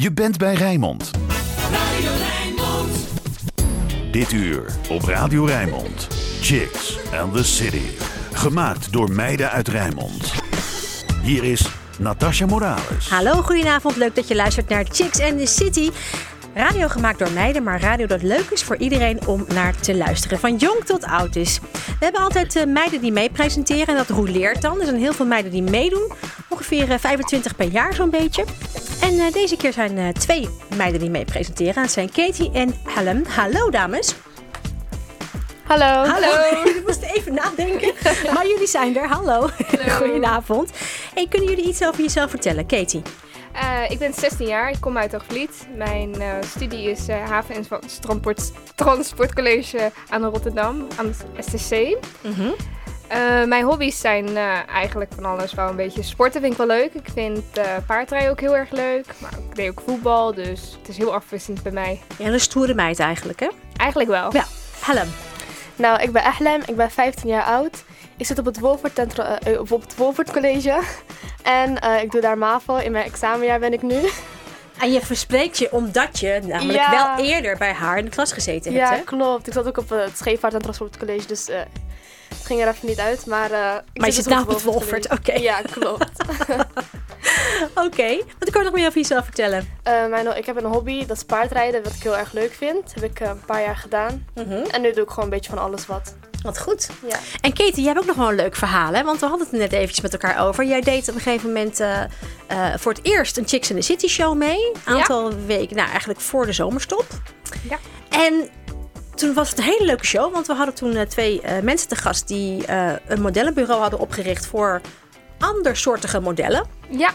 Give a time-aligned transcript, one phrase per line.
[0.00, 1.10] Je bent bij Rijnmond.
[1.70, 3.08] Radio Rijnmond.
[4.12, 6.06] Dit uur op Radio Rijnmond.
[6.40, 7.82] Chicks and the City.
[8.32, 10.32] Gemaakt door meiden uit Rijnmond.
[11.22, 13.08] Hier is Natasha Morales.
[13.08, 13.96] Hallo, goedenavond.
[13.96, 15.90] Leuk dat je luistert naar Chicks and the City.
[16.54, 20.38] Radio gemaakt door meiden, maar radio dat leuk is voor iedereen om naar te luisteren.
[20.38, 21.60] Van jong tot oud is.
[21.72, 24.78] We hebben altijd eh, meiden die mee presenteren en dat roleert dan.
[24.78, 26.12] Er zijn heel veel meiden die meedoen.
[26.48, 28.44] Ongeveer eh, 25 per jaar zo'n beetje.
[29.00, 31.82] En eh, deze keer zijn eh, twee meiden die mee presenteren.
[31.82, 33.24] Dat zijn Katie en Helen.
[33.28, 34.14] Hallo dames.
[35.64, 35.84] Hallo.
[36.10, 36.28] Hallo.
[36.76, 37.92] Ik moest even nadenken.
[38.34, 39.08] Maar jullie zijn er.
[39.08, 39.48] Hallo.
[39.98, 40.70] Goedenavond.
[41.14, 43.02] Hey, kunnen jullie iets over jezelf vertellen, Katie?
[43.52, 45.66] Eh, ik ben 16 jaar, ik kom uit Hoogvliet.
[45.76, 47.66] Mijn eh, studie is eh, haven- en
[48.00, 51.96] transport, transportcollege aan Rotterdam, aan het STC.
[53.08, 56.66] Eh, mijn hobby's zijn eh, eigenlijk van alles wel een beetje sporten vind ik wel
[56.66, 56.94] leuk.
[56.94, 60.88] Ik vind eh, paardrijden ook heel erg leuk, maar ik deed ook voetbal, dus het
[60.88, 62.00] is heel afwisselend bij mij.
[62.18, 63.48] Ja, een stoere meid eigenlijk, hè?
[63.76, 64.32] Eigenlijk wel.
[64.34, 64.44] Ja.
[64.84, 65.12] Helen.
[65.76, 67.84] Nou, ik ben Ehlem, ik ben 15 jaar oud.
[68.16, 70.78] Ik zit op het Wolfert, Centra- op het Wolfert College.
[71.42, 72.76] En eh, ik doe daar MAVO.
[72.76, 74.08] In mijn examenjaar ben ik nu.
[74.80, 76.90] En je verspreekt je omdat je namelijk Ja.
[77.16, 79.02] wel eerder bij haar in de klas gezeten hebt, Ja, hè?
[79.02, 79.46] klopt.
[79.46, 81.60] Ik zat ook op het Scheepvaart en Transportcollege, dus eh,
[82.28, 83.26] het ging er even niet uit.
[83.26, 83.50] Maar,
[83.92, 85.32] ik Maar je zit het Wolfert, oké.
[85.32, 86.24] Ja, klopt.
[87.86, 88.16] Oké.
[88.38, 89.68] Wat kan je nog meer over jezelf vertellen?
[89.82, 92.94] Eh, mijn, ik heb een hobby, dat is paardrijden, wat ik heel erg leuk vind.
[92.94, 94.26] heb ik eh, een paar jaar gedaan.
[94.34, 94.52] Mhm.
[94.52, 96.14] En nu doe ik gewoon een beetje van alles wat.
[96.42, 96.88] Wat goed.
[97.08, 97.18] Ja.
[97.40, 99.04] En Katie, jij hebt ook nog wel een leuk verhaal, hè?
[99.04, 100.64] Want we hadden het net eventjes met elkaar over.
[100.64, 101.82] Jij deed op een gegeven moment
[102.80, 104.72] voor het eerst een Chicks in the City show mee.
[104.84, 107.06] Een aantal weken, nou eigenlijk voor de zomerstop.
[107.68, 107.78] Ja.
[108.08, 108.48] En
[109.18, 111.88] toen was het een hele leuke show, want we hadden toen eh, twee eh, mensen
[111.88, 114.80] te gast die eh, een modellenbureau hadden opgericht voor
[115.38, 116.66] andersoortige modellen.
[116.90, 117.10] Ja.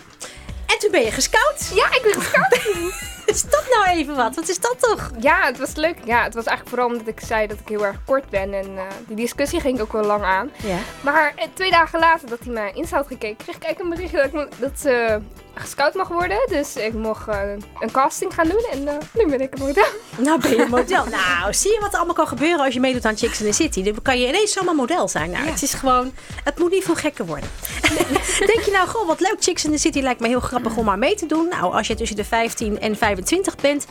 [0.66, 1.72] En toen ben je gescout.
[1.76, 3.12] Ja, ik ben gescout.
[3.34, 4.36] Is dat nou even wat?
[4.36, 5.12] Wat is dat toch?
[5.20, 5.98] Ja, het was leuk.
[6.04, 8.54] Ja, het was eigenlijk vooral omdat ik zei dat ik heel erg kort ben.
[8.54, 10.52] En eh, die discussie ging ook wel lang aan.
[10.64, 10.78] Ja.
[11.02, 14.10] Maar eh, twee dagen later dat hij mijn Insta had gekeken, kreeg ik eigenlijk een
[14.10, 15.22] berichtje dat ik dat ze
[15.54, 16.38] gescout mag worden.
[16.50, 18.84] Dus ik mocht eh, een casting gaan doen en
[19.14, 19.86] nu ben ik een model.
[20.18, 21.06] Nou ben je model.
[21.06, 23.54] nou, zie je wat er allemaal kan gebeuren als je meedoet aan Chicks in the
[23.54, 23.84] City?
[23.84, 25.32] Dan kan je ineens zomaar model zijn.
[25.32, 27.50] Nou, het is gewoon, het moet niet veel gekker worden.
[28.54, 30.86] Denk je nou, goh, wat leuk, Chicks in the City lijkt me heel grappig om
[30.86, 31.48] maar mee te doen.
[31.48, 33.23] Nou, als je tussen de 15 en 25
[33.62, 33.86] bent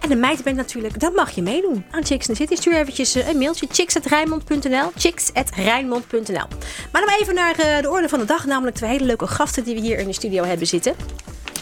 [0.00, 2.54] en een meid bent natuurlijk, dan mag je meedoen aan Chicks in the City.
[2.54, 6.46] Stuur eventjes eh, een mailtje, chicks.rijnmond.nl, chicks.rijnmond.nl.
[6.92, 9.64] Maar dan even naar eh, de orde van de dag, namelijk twee hele leuke gasten
[9.64, 10.94] die we hier in de studio hebben zitten.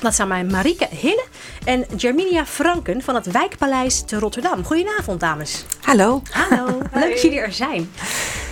[0.05, 1.25] Dat zijn mij Marike Hille
[1.65, 4.65] en Germinia Franken van het Wijkpaleis te Rotterdam.
[4.65, 5.65] Goedenavond, dames.
[5.81, 6.23] Hallo.
[6.31, 7.91] Hallo, leuk dat jullie er zijn.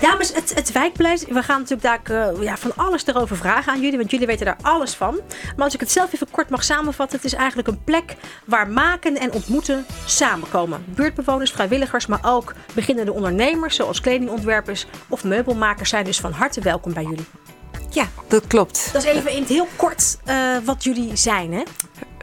[0.01, 3.81] Dames, het, het Wijkpaleis, we gaan natuurlijk daar eh, ja, van alles erover vragen aan
[3.81, 5.21] jullie, want jullie weten daar alles van.
[5.57, 8.69] Maar als ik het zelf even kort mag samenvatten, het is eigenlijk een plek waar
[8.69, 10.84] maken en ontmoeten samenkomen.
[10.87, 16.93] Buurtbewoners, vrijwilligers, maar ook beginnende ondernemers, zoals kledingontwerpers of meubelmakers zijn dus van harte welkom
[16.93, 17.27] bij jullie.
[17.91, 18.88] Ja, dat klopt.
[18.93, 21.62] Dat is even in het heel kort eh, wat jullie zijn, hè?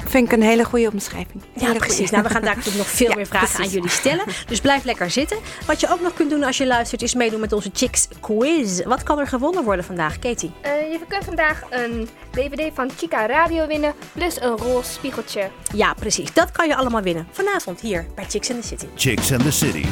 [0.06, 1.44] Vind ik een hele goede omschrijving.
[1.54, 1.96] Ja, Hele precies.
[1.96, 2.12] goeie.
[2.12, 3.66] Nou, we gaan daar natuurlijk nog veel Ja, meer vragen precies.
[3.66, 4.26] aan jullie stellen.
[4.48, 5.38] Dus blijf lekker zitten.
[5.66, 8.82] Wat je ook nog kunt doen als je luistert, is meedoen met onze Chicks Quiz.
[8.84, 10.52] Wat kan er gewonnen worden vandaag, Katie?
[10.62, 15.50] Eh, je kunt vandaag een DVD van Chica Radio winnen, plus een roze spiegeltje.
[15.74, 16.34] Ja, precies.
[16.34, 17.28] Dat kan je allemaal winnen.
[17.32, 18.86] Vanavond hier bij Chicks in the City.
[18.96, 19.86] Chicks and the City.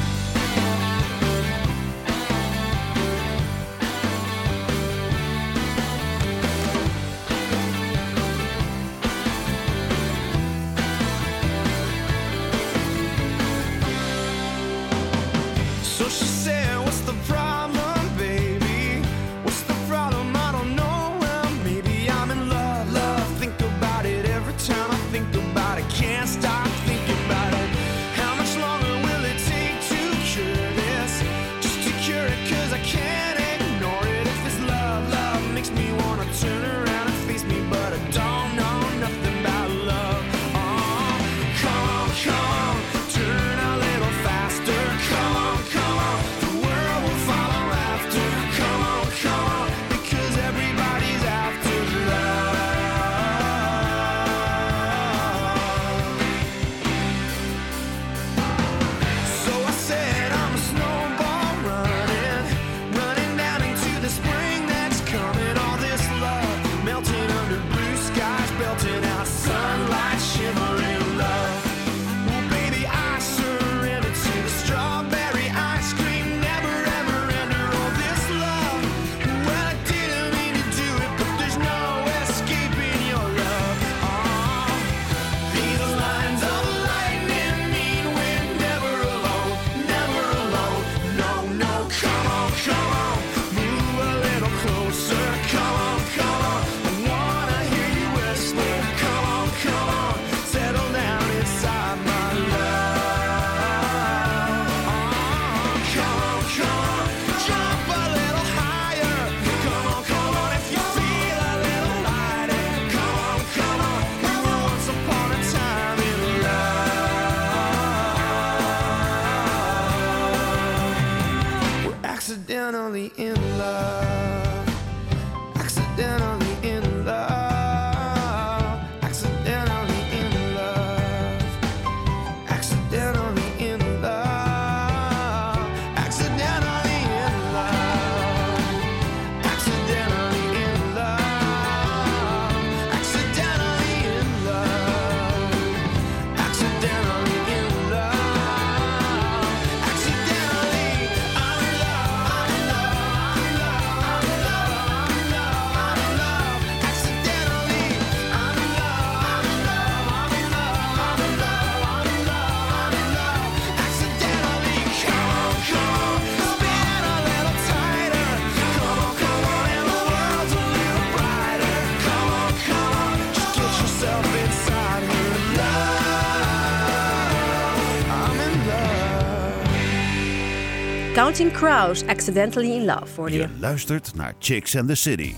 [181.46, 183.40] Crows, Accidentally in Love, hoorde je.
[183.40, 185.34] Je luistert naar Chicks and the City.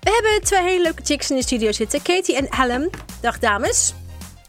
[0.00, 2.02] We hebben twee hele leuke chicks in de studio zitten.
[2.02, 2.90] Katie en Helen.
[3.20, 3.94] Dag dames.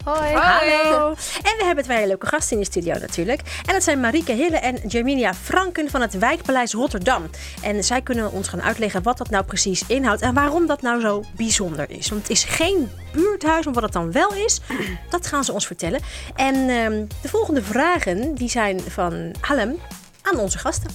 [0.03, 0.33] Hoi.
[0.33, 1.09] Hallo.
[1.43, 3.41] En we hebben twee hele leuke gasten in de studio natuurlijk.
[3.65, 7.29] En dat zijn Marieke Hille en Germinia Franken van het Wijkpaleis Rotterdam.
[7.61, 11.01] En zij kunnen ons gaan uitleggen wat dat nou precies inhoudt en waarom dat nou
[11.01, 12.09] zo bijzonder is.
[12.09, 14.61] Want het is geen buurthuis, maar wat het dan wel is,
[15.09, 15.99] dat gaan ze ons vertellen.
[16.35, 19.79] En ehm, de volgende vragen die zijn van Helen
[20.23, 20.89] aan onze gasten.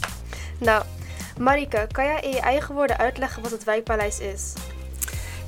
[0.58, 0.84] Nou,
[1.38, 4.52] Marike, kan jij in je eigen woorden uitleggen wat het wijkpaleis is?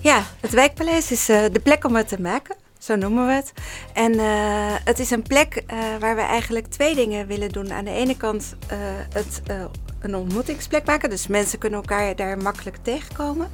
[0.00, 2.56] Ja, het wijkpaleis is eh, de plek om het te maken.
[2.78, 3.52] Zo noemen we het.
[3.92, 7.72] En eh, het is een plek eh, waar we eigenlijk twee dingen willen doen.
[7.72, 8.78] Aan de ene kant eh,
[9.12, 9.64] het eh,
[10.00, 11.10] een ontmoetingsplek maken.
[11.10, 13.50] Dus mensen kunnen elkaar daar makkelijk tegenkomen.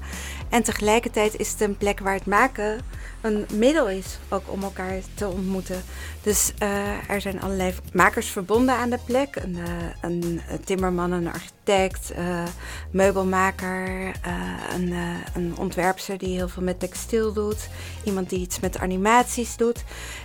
[0.48, 2.80] En tegelijkertijd is het een plek waar het maken
[3.26, 5.82] een middel is ook om elkaar te ontmoeten.
[6.22, 9.36] Dus eh, er zijn allerlei makers verbonden aan de plek.
[9.36, 12.42] Een, eh, een, timmerman, een architect, eh,
[12.90, 14.12] meubelmaker,
[14.74, 14.94] een,
[15.34, 17.68] een ontwerpster die heel veel met textiel doet.
[18.04, 19.84] Iemand die iets met animaties doet.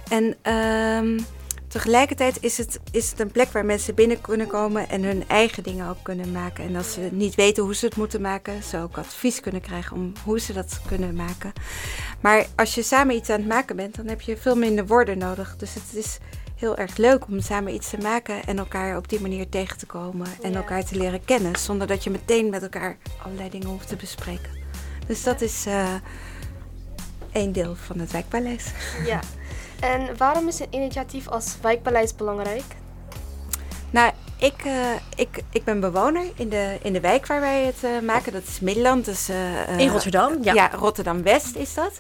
[0.10, 1.20] En ehm,
[1.72, 5.64] tegelijkertijd is het, is het een plek waar mensen binnen kunnen komen en hun eigen
[5.64, 6.64] dingen ook kunnen maken.
[6.64, 9.96] En als ze niet weten hoe ze het moeten maken, ze ook advies kunnen krijgen
[9.98, 11.54] om hoe ze dat kunnen maken.
[12.22, 15.18] Maar als je samen iets aan het maken bent, dan heb je veel minder woorden
[15.18, 15.56] nodig.
[15.58, 16.18] Dus het is
[16.56, 19.86] heel erg leuk om samen iets te maken en elkaar op die manier tegen te
[19.86, 20.58] komen en Ja.
[20.58, 24.52] elkaar te leren kennen, zonder dat je meteen met elkaar allerlei dingen hoeft te bespreken.
[25.08, 25.94] Dus dat is eh
[27.32, 28.66] één deel van het wijkpaleis.
[29.06, 29.20] Ja.
[29.82, 32.64] En waarom is een initiatief als wijkpaleis belangrijk?
[33.90, 34.74] Nou, ik, eh,
[35.16, 38.32] ik, ik ben bewoner in de, in de wijk waar wij het eh, maken.
[38.32, 39.06] Dat is Middelland.
[39.06, 40.54] Dus, eh, eh, In Rotterdam, ja.
[40.54, 42.00] Ja, Rotterdam-West is dat.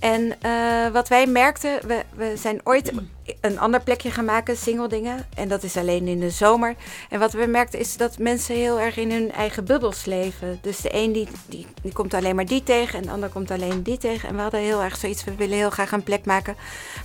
[0.00, 2.92] En eh, wat wij merkten, we, we zijn ooit
[3.40, 5.26] een ander plekje gaan maken, single dingen.
[5.34, 6.74] En dat is alleen in de zomer.
[7.10, 10.58] En wat we merkten is dat mensen heel erg in hun eigen bubbels leven.
[10.62, 11.28] Dus de een die,
[11.82, 14.28] die, komt alleen maar die tegen en de ander komt alleen die tegen.
[14.28, 16.56] En we hadden heel erg zoiets, we willen heel graag een plek maken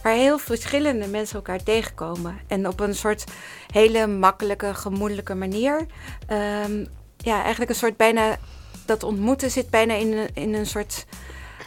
[0.04, 2.40] waar heel verschillende mensen elkaar tegenkomen.
[2.48, 3.24] En op een soort
[3.72, 5.86] hele makkelijke, gemoedelijke manier.
[6.28, 6.86] Ehm,
[7.18, 8.38] ja, eigenlijk een soort bijna,
[8.86, 11.06] dat ontmoeten zit bijna in, in een soort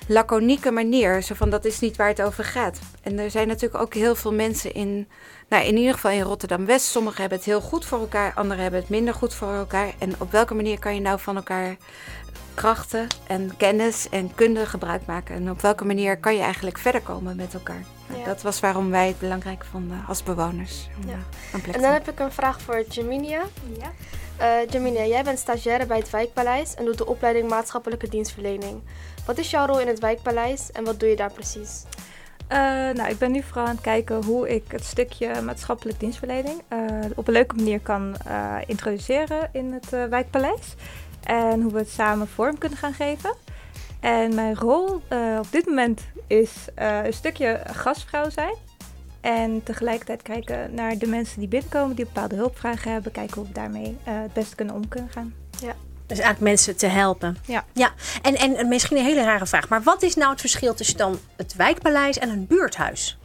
[0.06, 1.22] laconieke manier.
[1.22, 2.78] Zo van, dat is niet waar het over gaat.
[3.02, 5.08] En er zijn natuurlijk ook heel veel mensen in,
[5.48, 6.86] nou in ieder geval in Rotterdam-West.
[6.86, 9.92] Sommigen hebben het heel goed voor elkaar, anderen hebben het minder goed voor elkaar.
[9.98, 11.76] En op welke manier kan je nou van elkaar
[12.54, 15.34] krachten en kennis en kunde gebruik maken?
[15.34, 17.82] En op welke manier kan je eigenlijk verder komen met elkaar?
[18.06, 18.26] Nou, Ja.
[18.26, 20.88] Dat was waarom wij het belangrijk vonden als bewoners.
[21.06, 21.18] Ja.
[21.72, 23.42] En dan heb ik een vraag voor Jaminia.
[23.78, 23.92] Ja.
[24.36, 28.82] Eh Jaminia, jij bent stagiaire bij het Wijkpaleis en doet de opleiding maatschappelijke dienstverlening.
[29.26, 31.82] Wat is jouw rol in het Wijkpaleis en wat doe je daar precies?
[32.46, 32.58] Eh,
[32.94, 36.78] nou, ik ben nu vooral aan het kijken hoe ik het stukje maatschappelijk dienstverlening eh,
[37.14, 40.74] op een leuke manier kan eh, introduceren in het wijkpaleis.
[41.22, 43.34] En hoe we het samen vorm kunnen gaan geven.
[44.00, 45.02] En mijn rol
[45.38, 48.54] op dit moment is een stukje gastvrouw zijn.
[49.20, 53.12] En tegelijkertijd kijken naar de mensen die binnenkomen, die bepaalde hulpvragen hebben.
[53.12, 55.34] Kijken hoe we daarmee het beste kunnen om kunnen gaan.
[56.06, 57.36] Dus eigenlijk mensen te helpen.
[57.46, 57.64] Ja.
[57.72, 57.92] ja.
[58.22, 59.68] En, en misschien een hele rare vraag.
[59.68, 63.18] Maar wat is nou het verschil tussen dan het wijkpaleis en een buurthuis?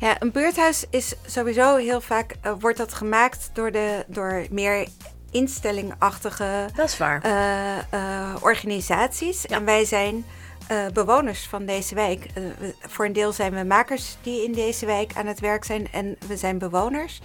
[0.00, 4.86] Ja, een buurthuis is sowieso heel vaak eh, wordt dat gemaakt door, de, door meer
[5.30, 7.22] instellingachtige Dat is waar.
[7.22, 9.42] eh, eh, organisaties.
[9.48, 9.56] Ja.
[9.56, 10.24] En wij zijn
[10.68, 12.26] eh, bewoners van deze wijk.
[12.34, 12.42] Eh,
[12.80, 16.16] voor een deel zijn we makers die in deze wijk aan het werk zijn en
[16.26, 17.20] we zijn bewoners.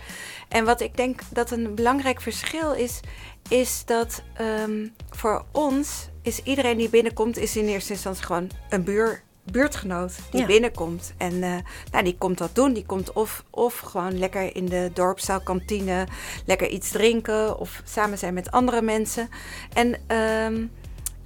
[0.50, 3.00] En wat ik denk dat een belangrijk verschil is,
[3.50, 8.84] is dat ehm, voor ons is iedereen die binnenkomt, is in eerste instantie gewoon een
[8.84, 9.22] buur,
[9.52, 10.46] buurtgenoot die Ja.
[10.46, 11.14] binnenkomt.
[11.18, 11.56] En eh,
[11.92, 12.74] nou, die komt dat doen.
[12.74, 16.08] Die komt of, of gewoon lekker in de dorpszaalkantine
[16.46, 19.30] lekker iets drinken of samen zijn met andere mensen.
[19.74, 20.66] En ehm,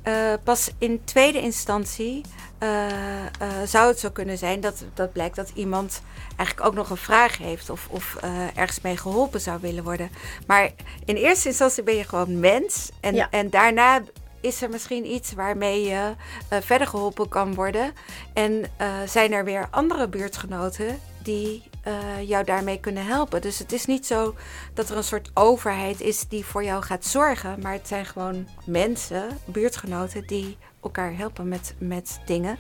[0.08, 2.22] eh, pas in tweede instantie
[2.58, 3.28] eh, eh,
[3.66, 6.02] zou het zo kunnen zijn dat, dat blijkt dat iemand
[6.36, 8.16] eigenlijk ook nog een vraag heeft of, of
[8.56, 10.10] ergens mee geholpen zou willen worden.
[10.46, 10.72] Maar
[11.06, 13.28] in eerste instantie ben je gewoon mens en, Ja.
[13.30, 14.02] en daarna
[14.42, 16.14] is er misschien iets waarmee je
[16.50, 17.94] verder geholpen kan worden.
[18.34, 18.66] En
[19.06, 23.42] zijn er weer andere buurtgenoten die eh, jou daarmee kunnen helpen.
[23.42, 24.36] Dus het is niet zo
[24.74, 27.60] dat er een soort overheid is die voor jou gaat zorgen.
[27.62, 32.58] Maar het zijn gewoon mensen, buurtgenoten, die elkaar helpen met, met dingen.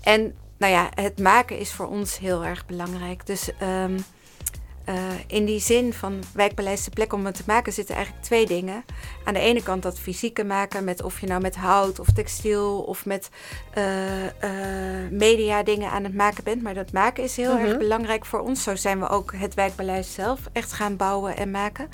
[0.00, 3.26] En nou ja, het maken is voor ons heel erg belangrijk.
[3.26, 3.98] Dus ehm,
[4.90, 8.46] eh, in die zin van wijkpaleis de plek om het te maken zitten eigenlijk twee
[8.46, 8.84] dingen.
[9.24, 12.80] Aan de ene kant dat fysieke maken met of je nou met hout of textiel
[12.80, 13.28] of met
[13.74, 13.82] eh,
[15.10, 16.62] media dingen aan het maken bent.
[16.62, 17.64] Maar dat maken is heel Mhm.
[17.64, 18.62] erg belangrijk voor ons.
[18.62, 21.88] Zo zijn we ook het wijkpaleis zelf echt gaan bouwen en maken.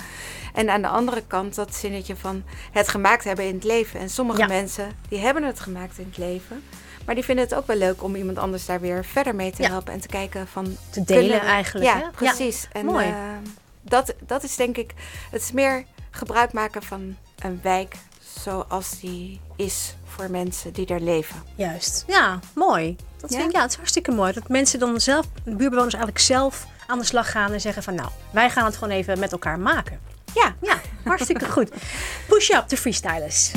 [0.53, 3.99] En aan de andere kant dat zinnetje van het gemaakt hebben in het leven.
[3.99, 4.47] En sommige Ja.
[4.47, 6.63] mensen die hebben het gemaakt in het leven.
[7.07, 9.61] Maar die vinden het ook wel leuk om iemand anders daar weer verder mee te
[9.61, 9.67] Ja.
[9.69, 9.93] helpen.
[9.93, 10.77] En te kijken van...
[10.89, 11.93] Te delen we- eigenlijk, hè?
[11.93, 12.09] Ja, Ja.
[12.15, 12.67] precies.
[12.71, 13.05] En Mooi.
[13.07, 13.13] eh,
[13.81, 14.93] dat, dat is denk ik...
[15.31, 17.95] Het is meer gebruik maken van een wijk
[18.43, 21.43] zoals die is voor mensen die er leven.
[21.55, 22.03] Juist.
[22.07, 22.95] Ja, mooi.
[23.17, 23.37] Dat Ja?
[23.37, 24.33] vind ik, ja, het is hartstikke mooi.
[24.33, 27.95] Dat mensen dan zelf, de buurtbewoners eigenlijk zelf aan de slag gaan en zeggen van
[27.95, 29.99] nou, wij gaan het gewoon even met elkaar maken.
[30.33, 31.71] Ja, Ja, hartstikke goed.
[32.27, 33.51] Push up de freestylers.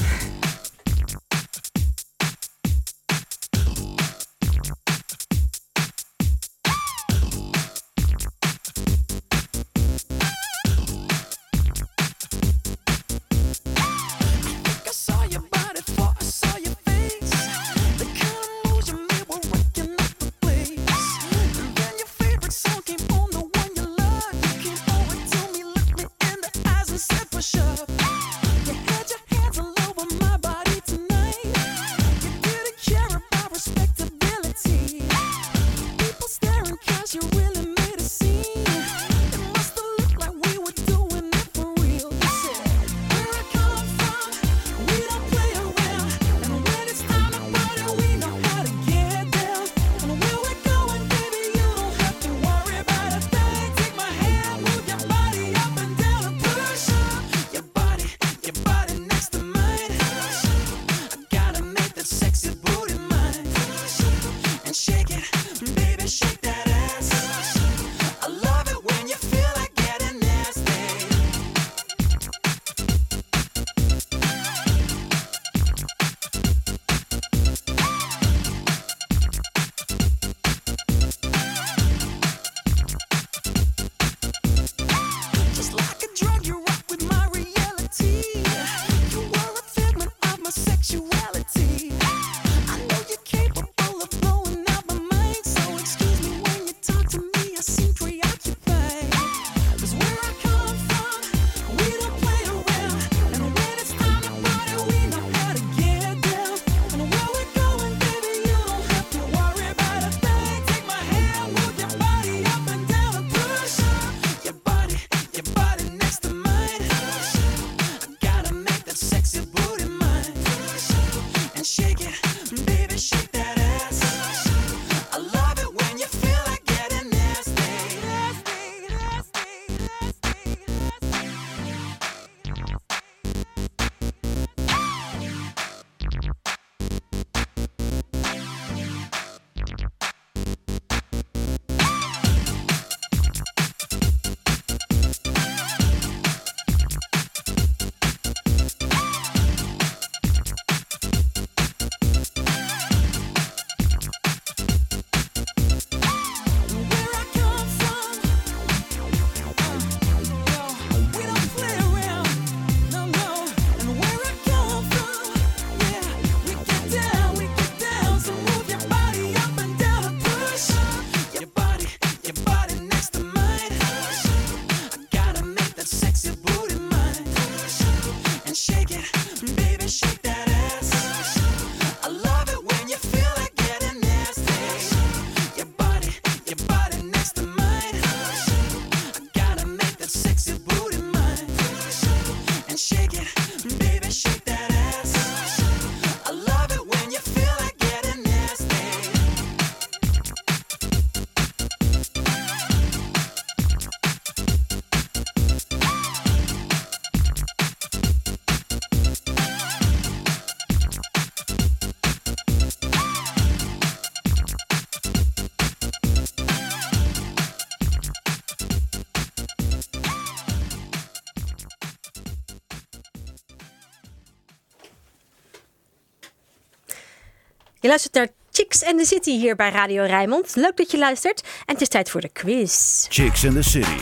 [227.83, 230.57] Je luistert naar Chicks and the City hier bij Radio Rijnmond.
[230.57, 231.41] Leuk dat je luistert.
[231.41, 233.07] En het is tijd voor de quiz.
[233.09, 233.99] Chicks in the City.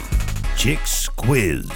[0.57, 1.67] Chicks Quiz.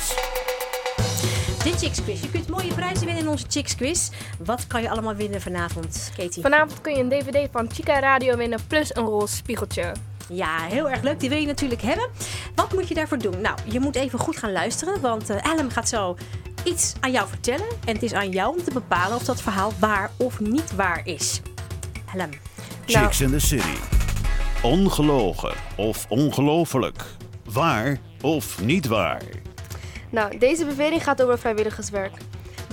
[1.65, 2.21] De Chicks Quiz.
[2.21, 4.09] Je kunt mooie prijzen winnen in onze Chicks Quiz.
[4.45, 6.43] Wat kan je allemaal winnen vanavond, Katie?
[6.43, 9.93] Vanavond kun je een DVD van Chica Radio winnen plus een roze spiegeltje.
[10.29, 11.21] Ja, heel erg leuk.
[11.21, 12.09] Die wil je natuurlijk hebben.
[12.55, 13.41] Wat moet je daarvoor doen?
[13.41, 16.17] Nou, je moet even goed gaan luisteren, want eh Ellen gaat zo
[16.65, 17.69] iets aan jou vertellen.
[17.85, 21.01] En het is aan jou om te bepalen of dat verhaal waar of niet waar
[21.05, 21.41] is.
[22.15, 22.33] Ellen.
[22.87, 23.77] Chicks in the City.
[24.63, 27.05] Ongelogen of ongelooflijk.
[27.45, 29.23] Waar of niet waar.
[30.11, 32.13] Nou, deze bewering gaat over vrijwilligerswerk.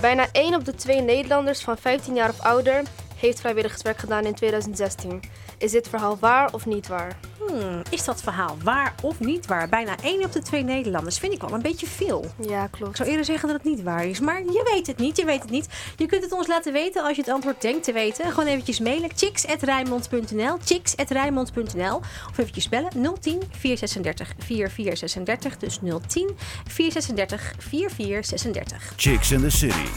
[0.00, 2.82] Bijna 1 op de 2 Nederlanders van 15 jaar of ouder
[3.16, 5.22] heeft vrijwilligerswerk gedaan in 2016.
[5.60, 7.16] Is dit verhaal waar of niet waar?
[7.46, 9.68] Hmm, is dat verhaal waar of niet waar?
[9.68, 12.24] Bijna 1 op de 2 Nederlanders vind ik wel een beetje veel.
[12.48, 12.96] Ja, Ik klopt.
[12.96, 15.40] zou eerder zeggen dat het niet waar is, maar je weet het niet, je weet
[15.42, 15.68] het niet.
[15.96, 18.30] Je kunt het ons laten weten als je het antwoord denkt te weten.
[18.32, 21.96] Gewoon eventjes mailen, chicks.rijmond.nl, chicks.rijmond.nl
[22.30, 22.90] of eventjes bellen
[23.20, 26.30] 010 436 4436, dus 010
[26.66, 28.92] 436 4436.
[28.96, 29.88] Chicks in the City.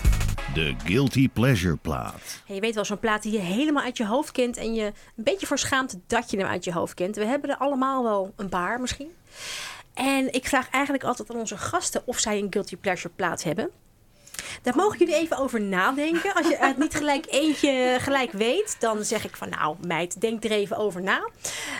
[0.53, 2.41] De Guilty Pleasure plaat.
[2.47, 4.83] En je weet wel, zo'n plaat die je helemaal uit je hoofd kent en je
[4.85, 7.15] een beetje voor dat je hem uit je hoofd kent.
[7.15, 9.15] We hebben er allemaal wel een paar misschien.
[9.93, 13.69] En ik vraag eigenlijk altijd aan onze gasten of zij een guilty pleasure plaat hebben.
[14.61, 16.33] Daar mogen jullie even over nadenken.
[16.35, 20.43] Als je het niet gelijk eentje gelijk weet, dan zeg ik van nou meid, denk
[20.43, 21.29] er even over na.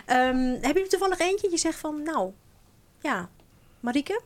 [0.05, 1.51] Ehm, hebben jullie toevallig eentje?
[1.51, 2.31] Je zegt van nou,
[3.01, 3.29] ja,
[3.79, 4.21] Marieke?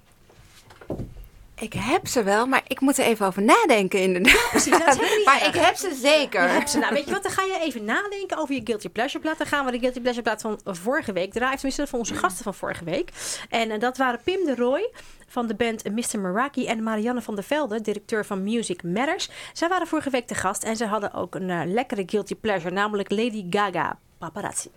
[1.60, 4.48] Ik heb ze wel, maar ik moet er even over nadenken inderdaad.
[4.50, 5.56] Precies, dat is maar erg.
[5.56, 6.67] ik heb ze zeker.
[6.67, 6.80] Ze.
[6.80, 7.24] Nou, weet je wat?
[7.24, 9.38] Dan ga je even nadenken over je Guilty Pleasure plaat.
[9.38, 11.56] Dan gaan we de Guilty Pleasure plaat van vorige week draaien.
[11.56, 13.10] Tenminste, van onze gasten van vorige week.
[13.50, 14.89] En eh, dat waren Pim de Roy
[15.28, 16.20] van de band Mr.
[16.20, 19.30] Meraki en Marianne van der Velde, directeur van Music Matters.
[19.54, 22.74] Zij waren vorige week te gast en ze hadden ook een eh, lekkere Guilty Pleasure,
[22.74, 24.70] namelijk Lady Gaga Paparazzi.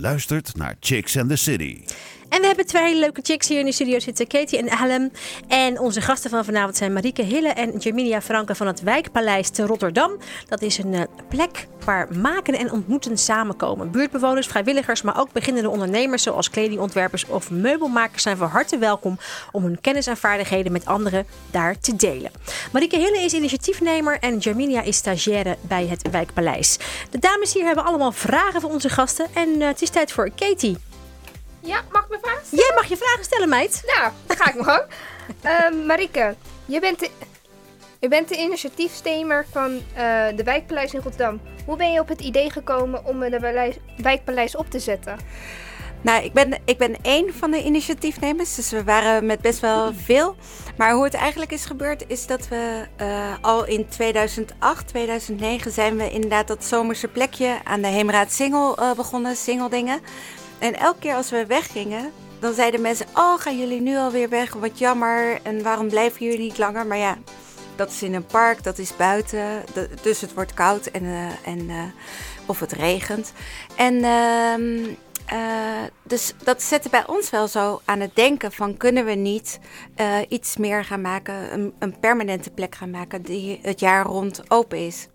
[0.00, 1.84] Luistert naar Chicks and the City.
[2.32, 4.26] En we hebben twee leuke chicks hier in de studio zitten.
[4.26, 5.12] Katie en Alem.
[5.48, 9.66] En onze gasten van vanavond zijn Marieke Hille en Jerminia Franke van het Wijkpaleis te
[9.66, 10.16] Rotterdam.
[10.48, 13.90] Dat is een eh, plek waar maken en ontmoeten samenkomen.
[13.90, 19.18] Buurtbewoners, vrijwilligers, maar ook beginnende ondernemers zoals kledingontwerpers of meubelmakers zijn van harte welkom
[19.50, 22.30] om hun kennis en vaardigheden met anderen daar te delen.
[22.72, 26.78] Marieke Hille is initiatiefnemer en Jerminia is stagiaire bij het Wijkpaleis.
[27.10, 30.30] De dames hier hebben allemaal vragen voor onze gasten en eh, het is tijd voor
[30.36, 30.76] Katie.
[31.62, 32.64] Ja, mag ik mijn vraag stellen?
[32.64, 33.82] Jij mag je vragen stellen, meid.
[33.86, 34.82] Nou, dan ga ik mijn gang.
[35.42, 36.34] Ehm Marike,
[36.66, 37.10] je bent, de,
[38.00, 41.40] je bent de initiatiefstemer van eh, de Wijkpaleis in Rotterdam.
[41.66, 45.16] Hoe ben je op het idee gekomen om de Wijkpaleis- Wijkpaleis op te zetten?
[46.00, 49.92] Nou, ik ben, ik ben één van de initiatiefnemers, dus we waren met best wel
[50.04, 50.36] veel.
[50.76, 55.96] Maar hoe het eigenlijk is gebeurd, is dat we eh, al in 2008, 2009 zijn
[55.96, 60.00] we inderdaad dat zomerse plekje aan de Heemraad Singel eh, begonnen, Singeldingen.
[60.62, 64.52] En elke keer als we weggingen, dan zeiden mensen, oh, gaan jullie nu alweer weg?
[64.52, 66.86] Wat jammer, en waarom blijven jullie niet langer?
[66.86, 67.18] Maar ja,
[67.76, 69.64] dat is in een park, dat is buiten,
[70.02, 71.82] dus het wordt koud en, eh, en, eh,
[72.46, 73.32] of het regent.
[73.76, 74.94] En ehm,
[75.26, 79.58] eh, dus dat zette bij ons wel zo aan het denken van kunnen we niet
[80.28, 84.86] iets meer gaan maken, een, een permanente plek gaan maken die het jaar rond open
[84.86, 85.08] is.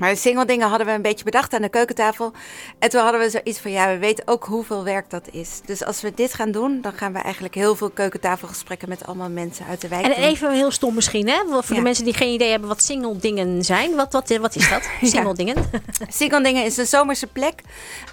[0.00, 2.32] Maar de singeldingen hadden we een beetje bedacht aan de keukentafel.
[2.78, 5.60] En toen hadden we zoiets van, ja, we weten ook hoeveel werk dat is.
[5.64, 9.28] Dus als we dit gaan doen, dan gaan we eigenlijk heel veel keukentafelgesprekken met allemaal
[9.30, 10.18] mensen uit de wijk En doen.
[10.24, 11.36] even heel stom misschien, hè?
[11.62, 13.94] Voor de mensen die geen idee hebben wat single dingen zijn.
[13.94, 14.88] Wat, wat, wat is dat?
[15.12, 15.56] Single dingen.
[16.08, 17.62] Singeldingen is een zomerse plek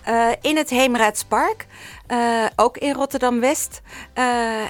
[0.04, 1.65] eh, in het Heemraadspark.
[2.08, 3.82] eh, ook in Rotterdam-West.
[4.13, 4.23] Eh,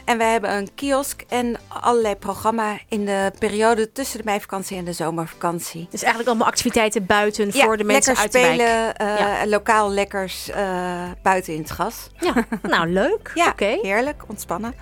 [0.06, 4.86] en we hebben een kiosk en allerlei programma in de periode tussen de meivakantie en
[4.86, 5.88] de zomervakantie.
[5.89, 8.69] Dus eigenlijk allemaal activiteiten buiten Ja, voor de mensen lekker uit de wijk.
[8.69, 9.47] spelen, eh, Ja.
[9.47, 12.09] lokaal lekkers eh, buiten in het gras.
[12.19, 12.33] Ja,
[12.69, 13.31] nou leuk.
[13.33, 13.77] Ja, Oké.
[13.81, 14.73] heerlijk, ontspannen.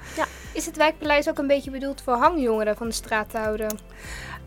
[0.54, 3.78] Is het Wijkpaleis ook een beetje bedoeld voor hangjongeren van de straat te houden?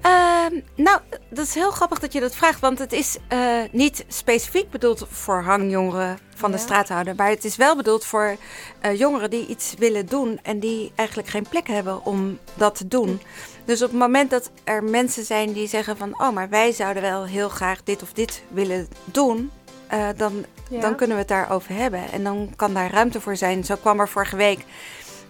[0.02, 3.38] Ehm, nou, dat is heel grappig dat je dat vraagt, want het is eh,
[3.72, 6.62] niet specifiek bedoeld voor hangjongeren van de Ja.
[6.62, 8.36] straathouder, maar het is wel bedoeld voor
[8.80, 12.88] eh, jongeren die iets willen doen en die eigenlijk geen plek hebben om dat te
[12.88, 13.20] doen.
[13.68, 17.02] Dus op het moment dat er mensen zijn die zeggen van, oh, maar wij zouden
[17.02, 19.50] wel heel graag dit of dit willen doen,
[19.86, 20.80] eh, dan, Ja.
[20.80, 23.64] dan kunnen we het daarover hebben en dan kan daar ruimte voor zijn.
[23.64, 24.58] Zo kwam er vorige week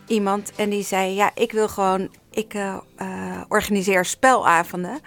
[0.07, 5.01] iemand en die zei, ja, ik wil gewoon, ik eh, eh, organiseer spelavonden.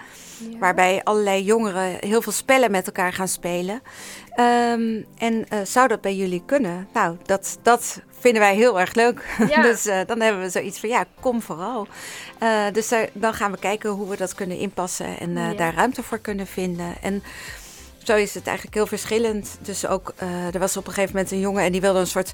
[0.60, 3.82] Waarbij allerlei jongeren heel veel spellen met elkaar gaan spelen.
[4.30, 6.88] Ehm, en zou dat bij jullie kunnen?
[6.94, 9.26] Nou, dat, dat vinden wij heel erg leuk.
[9.50, 9.62] Ja.
[9.62, 11.88] dus eh, dan hebben we zoiets van, ja, kom vooral.
[12.40, 15.58] Eh, dus daar- dan gaan we kijken hoe we dat kunnen inpassen en eh, Ja.
[15.58, 16.96] daar ruimte voor kunnen vinden.
[17.02, 17.24] En
[18.04, 19.58] zo is het eigenlijk heel verschillend.
[19.62, 22.08] Dus ook, eh, er was op een gegeven moment een jongen en die wilde een
[22.08, 22.34] soort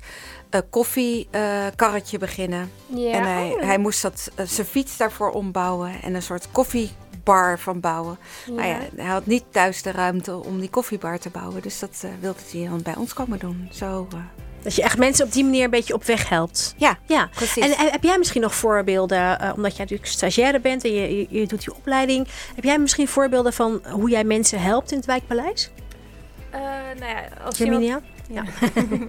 [0.49, 2.71] eh koffiekarretje beginnen.
[2.85, 3.11] Ja.
[3.11, 3.61] En hij, Oh.
[3.61, 8.17] hij moest dat, eh, zijn fiets daarvoor ombouwen en een soort koffiebar van bouwen.
[8.47, 11.61] Nou ja, hij had niet thuis de ruimte om die koffiebar te bouwen.
[11.61, 13.69] Dus dat eh, wilde hij dan bij ons komen doen.
[13.71, 14.17] Zo, eh,
[14.67, 16.73] Dat je echt mensen op die manier een beetje op weg helpt.
[16.77, 17.63] ja, Ja, precies.
[17.63, 21.27] en heb jij misschien nog voorbeelden, eh, omdat jij natuurlijk stagiaire bent en je, je,
[21.29, 22.27] je doet die opleiding.
[22.55, 25.71] Heb jij misschien voorbeelden van hoe jij mensen helpt in het Wijkpaleis?
[26.49, 26.59] Eh,
[26.99, 28.01] nou ja, als iemand, Jerminia?
[28.29, 28.43] ja.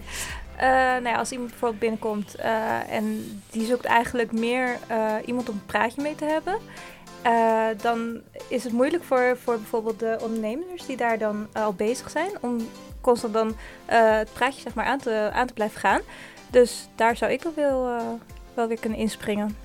[0.57, 5.49] Eh, nou ja, als iemand bijvoorbeeld binnenkomt eh, en die zoekt eigenlijk meer eh, iemand
[5.49, 6.59] om een praatje mee te hebben,
[7.23, 12.11] eh, dan is het moeilijk voor, voor bijvoorbeeld de ondernemers die daar dan al bezig
[12.11, 12.69] zijn om
[13.09, 16.01] constant dan eh, het praatje zeg maar, aan, te, aan te blijven gaan.
[16.51, 18.05] Dus daar zou ik wel, wel, eh,
[18.55, 19.57] wel weer kunnen inspringen.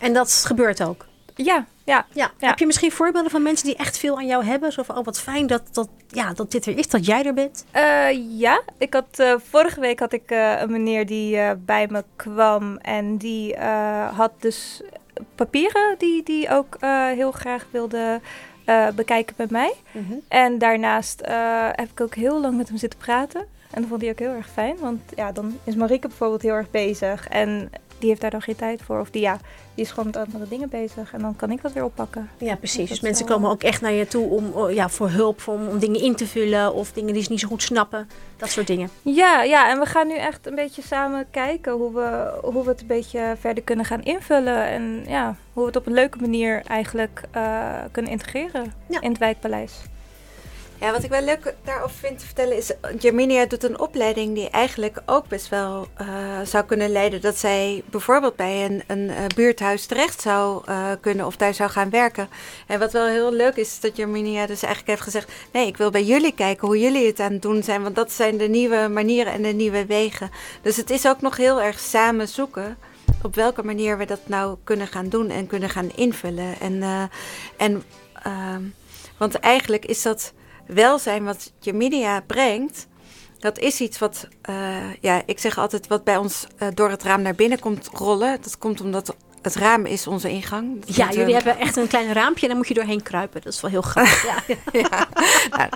[0.00, 1.06] En dat gebeurt ook.
[1.34, 2.06] Ja, ja.
[2.12, 2.30] Ja.
[2.38, 2.48] Ja.
[2.48, 4.72] Heb je misschien voorbeelden van mensen die echt veel aan jou hebben?
[4.72, 7.34] Zo van, oh wat fijn dat, dat, ja, dat dit er is, dat jij er
[7.34, 7.64] bent.
[7.70, 13.16] Eh, ja, ik had, vorige week had ik een meneer die bij me kwam en
[13.16, 13.56] die
[14.14, 14.82] had dus
[15.34, 16.76] papieren die die ook
[17.14, 18.20] heel graag wilde
[18.64, 19.74] eh, bekijken met mij.
[20.28, 23.40] En daarnaast eh, heb ik ook heel lang met hem zitten praten.
[23.70, 26.54] En dat vond hij ook heel erg fijn, want ja, dan is Marieke bijvoorbeeld heel
[26.54, 27.70] erg bezig en
[28.02, 29.00] die heeft daar dan geen tijd voor.
[29.00, 29.38] Of die, ja,
[29.74, 32.30] die is gewoon met andere dingen bezig en dan kan ik dat weer oppakken.
[32.38, 32.78] Ja, precies.
[32.78, 35.68] Dat Dus mensen komen ook echt naar je toe om, oh, ja, voor hulp, om,
[35.68, 38.08] om dingen in te vullen of dingen die ze niet zo goed snappen.
[38.36, 38.88] Dat soort dingen.
[39.02, 42.70] Ja, ja, en we gaan nu echt een beetje samen kijken hoe we, hoe we
[42.70, 44.66] het een beetje verder kunnen gaan invullen.
[44.66, 49.00] En ja, hoe we het op een leuke manier eigenlijk eh, kunnen integreren Ja.
[49.00, 49.72] in het wijkpaleis.
[50.82, 52.72] Ja, wat ik wel leuk daarover vind te vertellen is...
[52.98, 56.06] Germinia doet een opleiding die eigenlijk ook best wel eh,
[56.44, 57.20] zou kunnen leiden...
[57.20, 61.70] dat zij bijvoorbeeld bij een, een eh, buurthuis terecht zou eh, kunnen of daar zou
[61.70, 62.28] gaan werken.
[62.66, 65.32] En wat wel heel leuk is, is dat Germinia dus eigenlijk heeft gezegd...
[65.52, 67.82] nee, ik wil bij jullie kijken hoe jullie het aan het doen zijn...
[67.82, 70.30] want dat zijn de nieuwe manieren en de nieuwe wegen.
[70.62, 72.78] Dus het is ook nog heel erg samen zoeken
[73.22, 76.60] op welke manier we dat nou kunnen gaan doen en kunnen gaan invullen.
[76.60, 76.82] En,
[77.56, 77.82] en
[78.22, 78.62] ehm,
[79.16, 80.32] want eigenlijk is dat
[80.72, 82.86] welzijn wat je media brengt,
[83.38, 87.02] dat is iets wat, eh, ja, ik zeg altijd, wat bij ons eh, door het
[87.02, 88.38] raam naar binnen komt rollen.
[88.42, 90.84] Dat komt omdat het raam is onze ingang.
[90.84, 93.40] Dat Ja, jullie eh, hebben echt een klein raampje en dan moet je doorheen kruipen.
[93.42, 94.22] Dat is wel heel grappig.
[94.24, 94.56] Ja,
[94.90, 95.08] ja,
[95.50, 95.68] nou,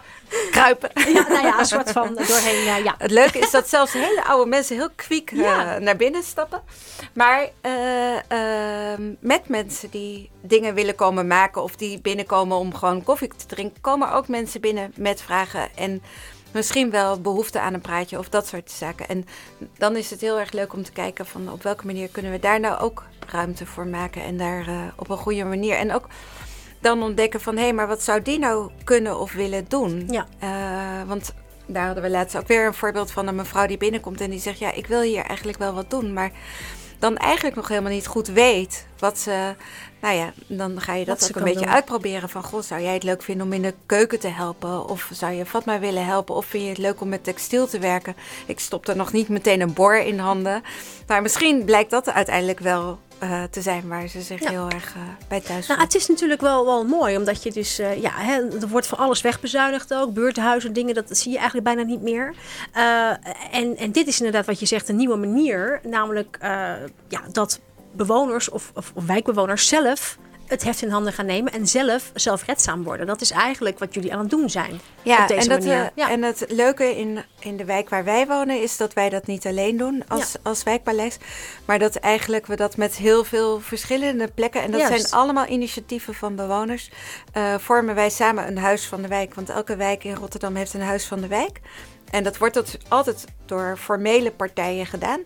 [0.51, 0.91] kruipen.
[0.95, 2.65] ja, nou ja, een soort van doorheen.
[2.65, 2.95] Ja, ja.
[2.99, 6.63] Het leuke is dat zelfs hele oude mensen heel kwiek eh, naar binnen stappen.
[7.13, 13.03] Maar eh, ehm, met mensen die dingen willen komen maken of die binnenkomen om gewoon
[13.03, 16.03] koffie te drinken, komen ook mensen binnen met vragen en
[16.57, 19.09] misschien wel behoefte aan een praatje of dat soort zaken.
[19.09, 19.25] En
[19.79, 22.39] dan is het heel erg leuk om te kijken van op welke manier kunnen we
[22.39, 25.77] daar nou ook ruimte voor maken en daar eh, op een goede manier.
[25.77, 26.09] En ook
[26.81, 30.09] dan ontdekken van hé, hey, maar wat zou die nou kunnen of willen doen?
[30.11, 30.27] Ja.
[30.39, 31.35] Eh, want
[31.67, 34.41] daar hadden we laatst ook weer een voorbeeld van een mevrouw die binnenkomt en die
[34.41, 36.31] zegt: Ja, ik wil hier eigenlijk wel wat doen, maar
[36.99, 39.55] dan eigenlijk nog helemaal niet goed weet wat ze.
[40.07, 41.69] Nou ja, dan ga je dat ook een beetje doen.
[41.75, 42.29] uitproberen.
[42.29, 44.89] Van goh, zou jij het leuk vinden om in de keuken te helpen?
[44.89, 46.35] Of zou je Fatma willen helpen?
[46.35, 48.17] Of vind je het leuk om met textiel te werken?
[48.47, 50.63] Ik stop er nog niet meteen een bor in handen.
[51.07, 54.51] Maar misschien blijkt dat uiteindelijk wel eh, te zijn waar ze zich Ja.
[54.51, 55.93] heel erg eh, bij thuis Nou, voelt.
[55.93, 58.99] het is natuurlijk wel, wel mooi, omdat je dus, eh, ja, hè, er wordt van
[58.99, 60.13] alles wegbezuinigd ook.
[60.13, 62.35] Buurthuizen, dingen, dat zie je eigenlijk bijna niet meer.
[63.53, 65.81] En, en dit is inderdaad wat je zegt, een nieuwe manier.
[65.83, 66.37] Namelijk
[67.09, 67.61] ja, dat
[67.97, 72.83] bewoners of, of, of wijkbewoners zelf het heft in handen gaan nemen en zelf zelfredzaam
[72.83, 73.07] worden.
[73.07, 74.81] Dat is eigenlijk wat jullie aan het doen zijn.
[75.03, 75.83] Ja, op deze en, dat, manier.
[75.83, 76.11] eh, ja.
[76.11, 79.47] en het leuke in, in de wijk waar wij wonen is dat wij dat niet
[79.47, 81.17] alleen doen als, als wijkpaleis.
[81.65, 85.09] Maar dat eigenlijk we dat met heel veel verschillende plekken, en dat Juist.
[85.09, 86.91] zijn allemaal initiatieven van bewoners,
[87.33, 89.35] eh, vormen wij samen een huis van de wijk.
[89.35, 91.61] Want elke wijk in Rotterdam heeft een huis van de wijk.
[92.11, 95.21] En dat wordt altijd door formele partijen gedaan.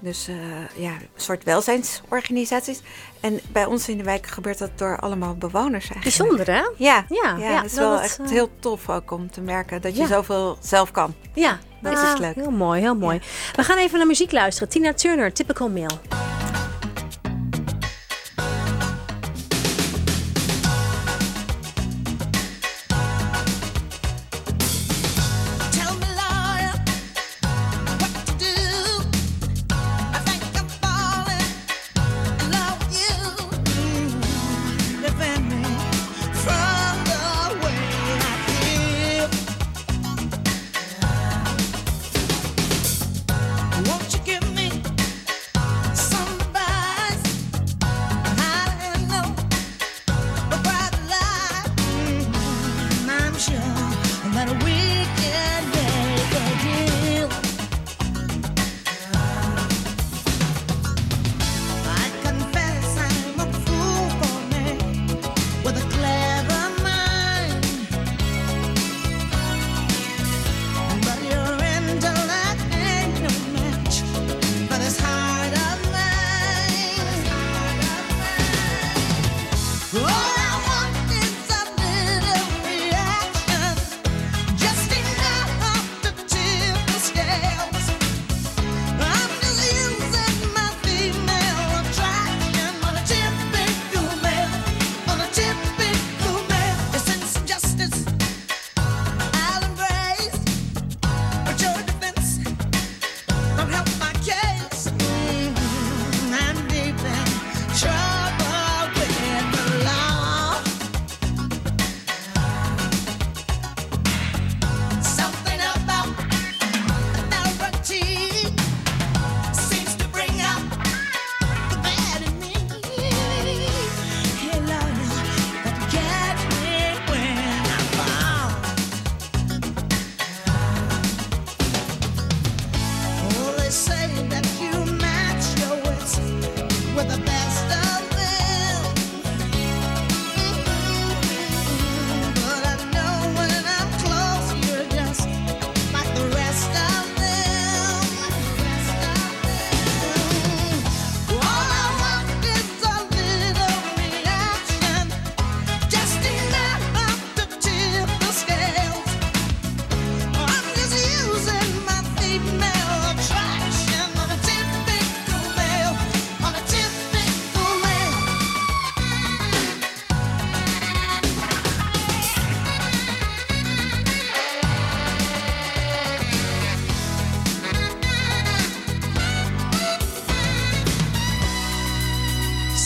[0.00, 0.34] Dus eh,
[0.82, 2.80] ja, een soort welzijnsorganisaties.
[3.20, 6.16] En bij ons in de wijk gebeurt dat door allemaal bewoners eigenlijk.
[6.16, 6.62] Bijzonder, hè?
[6.76, 10.00] Ja, Ja, ja, is wel echt eh, heel tof ook om te merken dat je
[10.02, 10.06] Ja.
[10.06, 11.14] zoveel zelf kan.
[11.34, 12.34] Ja, Dat is Ah, leuk.
[12.34, 13.20] Heel mooi, heel mooi.
[13.56, 14.68] We gaan even naar muziek luisteren.
[14.68, 15.98] Tina Turner, Typical Male.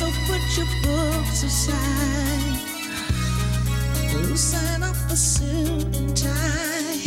[0.03, 2.59] So put your books aside.
[4.13, 6.99] Loosen up the suit and tie.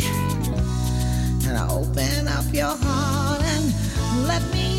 [1.46, 4.75] And open up your heart and let me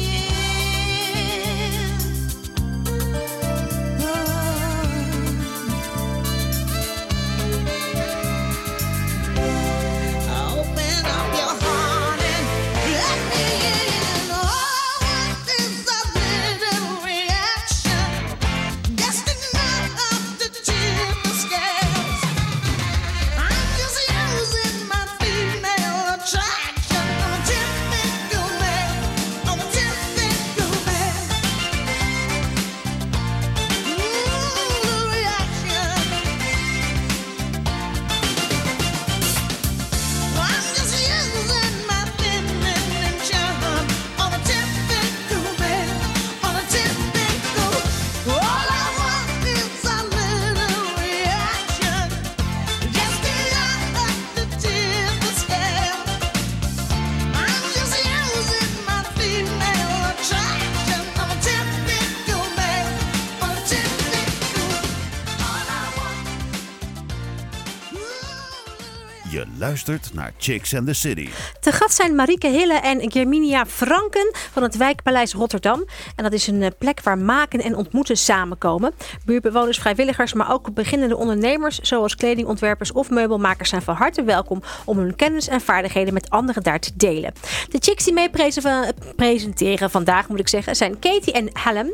[69.68, 71.30] luistert naar Chicks and the City.
[71.60, 75.86] Te gast zijn Marieke Hille en Germinia Franken van het Wijkpaleis Rotterdam.
[76.16, 78.94] En dat is een eh, plek waar maken en ontmoeten samenkomen.
[79.26, 81.80] Buurtbewoners, vrijwilligers, maar ook beginnende ondernemers...
[81.80, 84.62] zoals kledingontwerpers of meubelmakers zijn van harte welkom...
[84.86, 87.34] om hun kennis en vaardigheden met anderen daar te delen.
[87.70, 91.94] De chicks die mee prezen- presenteren vandaag, moet ik zeggen, zijn Katie en Helen.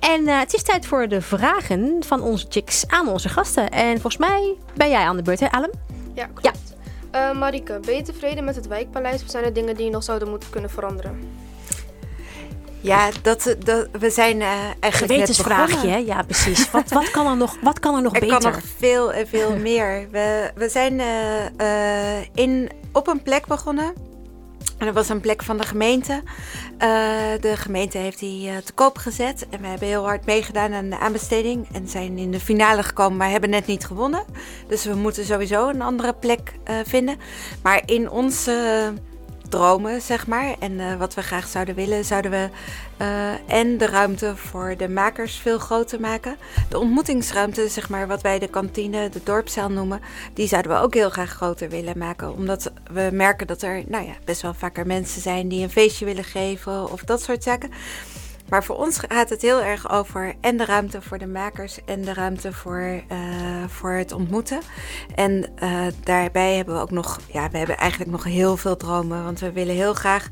[0.00, 3.70] En eh, het is tijd voor de vragen van onze chicks aan onze gasten.
[3.70, 5.70] En volgens mij ben jij aan de beurt, hè Helen?
[6.14, 6.63] Ja, klopt.
[7.14, 10.28] Eh, Marike, ben je tevreden met het wijkpaleis of zijn er dingen die nog zouden
[10.28, 11.32] moeten kunnen veranderen?
[12.80, 15.96] Ja, dat, dat, we zijn eh eigenlijk net Gewetensvraagje, hè?
[15.96, 16.70] Ja, precies.
[16.70, 18.38] Wat, wat kan er nog, wat kan er nog Er beter?
[18.38, 20.08] kan nog veel en veel meer.
[20.10, 23.92] We, we zijn eh, eh, in, op een plek begonnen.
[24.78, 26.22] En dat was een plek van de gemeente.
[26.78, 26.88] Eh,
[27.40, 29.46] de gemeente heeft die eh, te koop gezet.
[29.50, 31.66] En we hebben heel hard meegedaan aan de aanbesteding.
[31.72, 34.24] En zijn in de finale gekomen, maar hebben net niet gewonnen.
[34.68, 37.16] Dus we moeten sowieso een andere plek eh, vinden.
[37.62, 38.92] Maar in onze
[39.54, 42.48] dromen, zeg maar, en eh, wat we graag zouden willen, zouden we
[42.96, 46.36] eh, en de ruimte voor de makers veel groter maken.
[46.68, 50.00] De ontmoetingsruimte, zeg maar, wat wij de kantine, de dorpszaal noemen,
[50.32, 52.32] die zouden we ook heel graag groter willen maken.
[52.32, 56.04] Omdat we merken dat er nou ja, best wel vaker mensen zijn die een feestje
[56.04, 57.70] willen geven of dat soort zaken.
[58.48, 62.02] Maar voor ons gaat het heel erg over en de ruimte voor de makers en
[62.02, 64.60] de ruimte voor, eh, voor het ontmoeten.
[65.14, 69.24] En eh, daarbij hebben we ook nog, ja, we hebben eigenlijk nog heel veel dromen.
[69.24, 70.28] Want we willen heel graag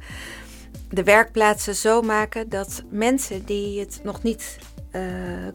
[0.91, 4.59] de werkplaatsen zo maken dat mensen die het nog niet
[4.91, 5.03] eh,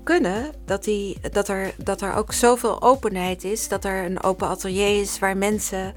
[0.03, 3.67] kunnen, dat, die, dat, er, dat er ook zoveel openheid is.
[3.67, 5.93] Dat er een open atelier is waar mensen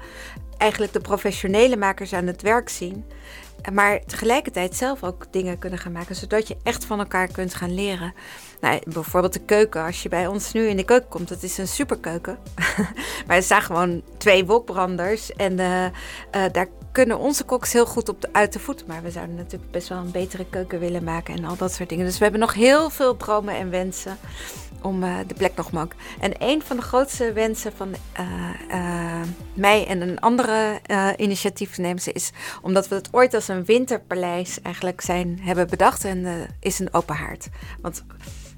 [0.57, 3.05] eigenlijk de professionele makers aan het werk zien.
[3.73, 7.73] Maar tegelijkertijd zelf ook dingen kunnen gaan maken, zodat je echt van elkaar kunt gaan
[7.73, 8.13] leren.
[8.61, 9.83] Nou, bijvoorbeeld de keuken.
[9.83, 12.37] Als je bij ons nu in de keuken komt, dat is een superkeuken.
[13.27, 15.31] maar er staan gewoon twee wokbranders.
[15.33, 15.91] En eh, eh,
[16.51, 18.87] daar kunnen onze koks heel goed op de, uit de voeten.
[18.87, 21.89] Maar we zouden natuurlijk best wel een betere keuken willen maken en al dat soort
[21.89, 22.05] dingen.
[22.05, 24.17] Dus we hebben nog heel veel dromen en wensen
[24.81, 25.99] om eh, de plek nog mogelijk.
[26.19, 27.95] En een van de grootste wensen van
[29.53, 30.81] mij en een andere
[31.17, 32.31] initiatiefnemers is
[32.61, 37.15] omdat we het ooit als een winterpaleis eigenlijk zijn hebben bedacht en is een open
[37.15, 37.49] haard.
[37.81, 38.03] Want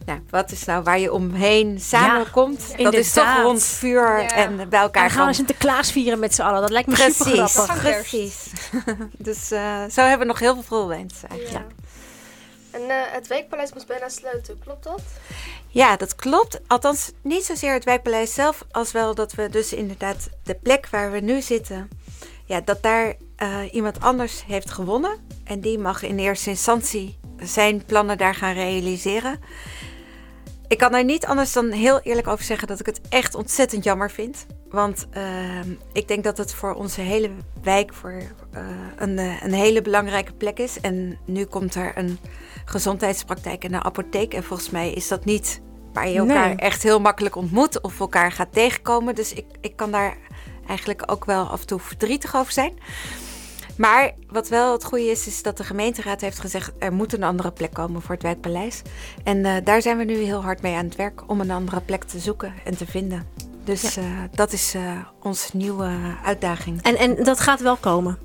[0.05, 2.77] nou, wat is nou waar je omheen samenkomt?
[2.77, 4.29] dat is toch rond vuur Ja.
[4.35, 5.33] en bij En elkaar we gaan we.
[5.33, 6.61] Sinterklaas vieren met z'n allen.
[6.61, 7.81] Dat lijkt me super Precies, grappig.
[7.81, 8.47] precies.
[9.27, 11.65] dus eh, zo hebben we nog heel veel wensen eigenlijk.
[12.71, 15.01] En eh, het wijkpaleis moest bijna sluiten, klopt dat?
[15.67, 16.59] Ja, dat klopt.
[16.67, 21.11] Althans, niet zozeer het wijkpaleis zelf, als wel dat we dus inderdaad de plek waar
[21.11, 21.89] we nu zitten,
[22.45, 25.17] ja, dat daar eh, iemand anders heeft gewonnen.
[25.43, 29.39] En die mag in eerste instantie zijn plannen daar gaan realiseren.
[30.67, 33.83] Ik kan er niet anders dan heel eerlijk over zeggen dat ik het echt ontzettend
[33.83, 34.45] jammer vind.
[34.69, 37.29] Want ehm, ik denk dat het voor onze hele
[37.61, 38.61] wijk voor, eh,
[38.95, 40.79] een, eh, een hele belangrijke plek is.
[40.79, 42.19] En nu komt er een
[42.65, 44.33] gezondheidspraktijk en een apotheek.
[44.33, 45.61] En volgens mij is dat niet
[45.93, 46.55] waar je elkaar Nee.
[46.55, 49.15] echt heel makkelijk ontmoet of elkaar gaat tegenkomen.
[49.15, 50.17] Dus ik, ik kan daar
[50.67, 52.73] eigenlijk ook wel af en toe verdrietig over zijn.
[53.77, 56.71] Maar wat wel het goede is, is dat de gemeenteraad heeft gezegd...
[56.79, 58.81] er moet een andere plek komen voor het wijkpaleis.
[59.23, 61.81] En eh, daar zijn we nu heel hard mee aan het werk om een andere
[61.81, 63.27] plek te zoeken en te vinden.
[63.63, 65.91] Dus eh, dat is eh, onze nieuwe
[66.23, 66.81] uitdaging.
[66.81, 68.17] En, en dat gaat wel komen.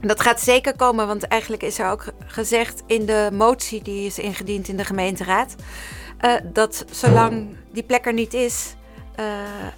[0.00, 4.06] Dat gaat zeker komen, want eigenlijk is er ook ge- gezegd in de motie die
[4.06, 5.54] is ingediend in de gemeenteraad.
[6.52, 8.74] dat zolang die plek er niet is,
[9.18, 9.24] eh,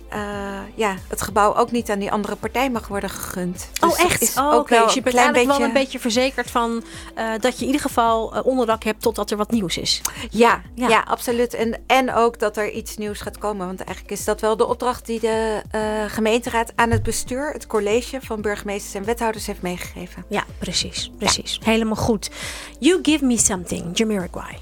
[0.09, 3.71] eh, ja, het gebouw ook niet aan die andere partij mag worden gegund.
[3.81, 4.23] Oh, Dus echt?
[4.23, 4.75] is Oh, ook oké.
[4.75, 6.85] wel Dus je bent klein wel een beetje verzekerd van
[7.15, 10.01] eh, dat je in ieder geval onderdak hebt totdat er wat nieuws is.
[10.31, 10.89] Ja, Ja.
[10.89, 11.05] ja.
[11.07, 11.55] absoluut.
[11.55, 13.67] En, en ook dat er iets nieuws gaat komen.
[13.67, 15.63] Want eigenlijk is dat wel de opdracht die de
[16.09, 20.25] gemeenteraad aan het bestuur, het college van burgemeesters en wethouders heeft meegegeven.
[20.29, 21.11] Ja, precies.
[21.19, 21.59] Precies.
[21.65, 22.31] Helemaal goed.
[22.79, 24.59] You give me something, Jamiroquai.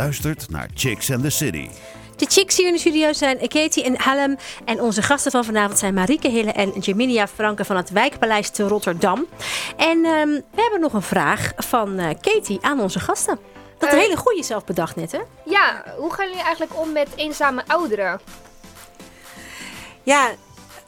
[0.00, 1.68] Luistert naar Chicks and the City.
[2.16, 4.36] De chicks hier in de studio zijn Katie en Halem.
[4.64, 8.68] En onze gasten van vanavond zijn Marieke Hille en Jaminia Franke van het Wijkpaleis te
[8.68, 9.26] Rotterdam.
[9.76, 13.38] En ehm, we hebben nog een vraag van eh, Katie aan onze gasten.
[13.78, 15.20] Dat is een Eh, hele goede zelf bedacht net, hè?
[15.44, 18.20] Ja, hoe gaan jullie eigenlijk om met eenzame ouderen?
[20.02, 20.30] Ja,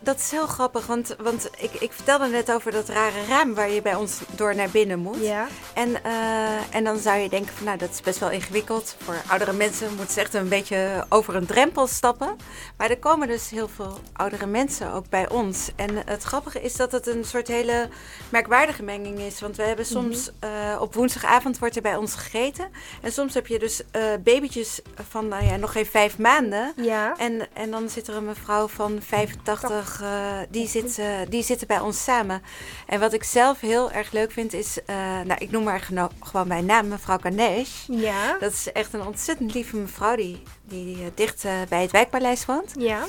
[0.03, 3.71] dat is heel grappig, want, want ik, ik vertelde net over dat rare raam waar
[3.71, 5.21] je bij ons door naar binnen moet.
[5.21, 5.47] Ja.
[5.75, 8.97] En, eh, en dan zou je denken van nou, dat is best wel ingewikkeld.
[8.99, 12.37] Voor oudere mensen moeten ze echt een beetje over een drempel stappen.
[12.77, 15.71] Maar er komen dus heel veel oudere mensen ook bij ons.
[15.77, 17.89] En het grappige is dat het een soort hele
[18.29, 19.41] merkwaardige menging is.
[19.41, 20.51] Want we hebben soms eh,
[20.81, 22.69] op woensdagavond wordt er bij ons gegeten.
[23.01, 26.73] En soms heb je dus eh babytjes van nou ja, nog geen vijf maanden.
[26.77, 27.15] Ja.
[27.17, 31.66] En, en dan zit er een mevrouw van 85, eh, die, zit, eh, die zitten
[31.66, 32.43] bij ons samen.
[32.86, 35.88] En wat ik zelf heel erg leuk vind is, eh, nou ik noem haar
[36.20, 37.86] gewoon mijn naam, mevrouw Ganesh.
[37.86, 38.36] Ja.
[38.38, 42.72] Dat is echt een ontzettend lieve mevrouw die, die dicht bij het wijkpaleis woont.
[42.78, 43.07] Ja.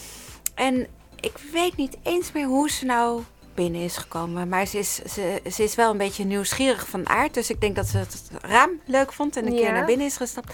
[0.55, 0.88] En
[1.19, 3.23] ik weet niet eens meer hoe ze nou
[3.56, 4.49] binnen is gekomen.
[4.49, 7.34] Maar ze is, ze, ze is wel een beetje nieuwsgierig van aard.
[7.34, 10.18] Dus ik denk dat ze het raam leuk vond en een keer naar binnen is
[10.18, 10.54] gestapt.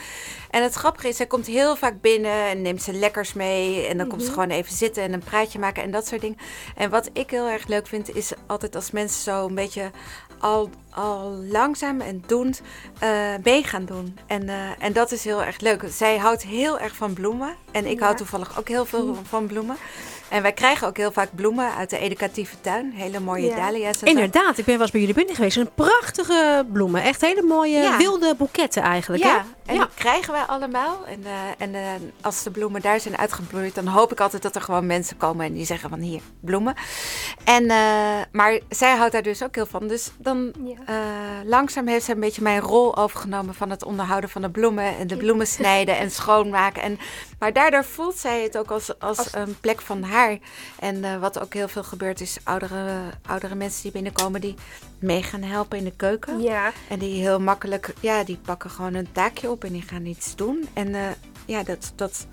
[0.50, 3.86] En het grappige is, zij komt heel vaak binnen en neemt ze lekkers mee.
[3.86, 6.38] En dan komt ze gewoon even zitten en een praatje maken en dat soort dingen.
[6.76, 9.92] En wat ik heel erg leuk vind, is altijd als mensen zo een beetje
[10.40, 12.62] al, al langzaam en doend
[13.00, 13.10] eh,
[13.44, 14.18] mee gaan doen.
[14.28, 15.84] En, eh, en dat is heel erg leuk.
[15.90, 17.56] Zij houdt heel erg van bloemen.
[17.72, 19.76] En ik hou toevallig ook heel veel van bloemen.
[20.30, 22.92] En wij krijgen ook heel vaak bloemen uit de educatieve tuin.
[22.92, 23.56] Hele mooie Ja.
[23.56, 24.04] dahlia's.
[24.04, 25.58] Inderdaad, ik ben wel eens bij jullie binnen geweest.
[25.58, 27.04] Een prachtige bloemen.
[27.04, 27.98] Echt hele mooie Ja.
[27.98, 29.24] wilde boeketten eigenlijk.
[29.24, 29.42] Ja, hè?
[29.66, 29.82] en ja.
[29.86, 31.06] die krijgen wij allemaal.
[31.06, 34.62] En, eh, en als de bloemen daar zijn uitgebloeid, dan hoop ik altijd dat er
[34.62, 36.74] gewoon mensen komen en die zeggen van hier, bloemen.
[37.44, 37.66] En,
[38.32, 39.88] maar zij houdt daar dus ook heel van.
[39.88, 40.52] Dus dan
[40.86, 40.96] Eh,
[41.46, 45.08] langzaam heeft ze een beetje mijn rol overgenomen van het onderhouden van de bloemen en
[45.08, 46.82] de bloemen snijden en schoonmaken.
[46.82, 47.00] En,
[47.40, 50.38] maar daardoor voelt zij het ook als, als, Als- een plek van haar.
[50.80, 54.56] En eh, wat ook heel veel gebeurt is oudere, oudere mensen die binnenkomen die
[55.00, 56.42] mee gaan helpen in de keuken.
[56.42, 60.06] Ja, En die heel makkelijk, ja, die pakken gewoon een taakje op en die gaan
[60.06, 60.68] iets doen.
[60.74, 61.02] En eh,
[61.46, 62.28] ja, dat, dat,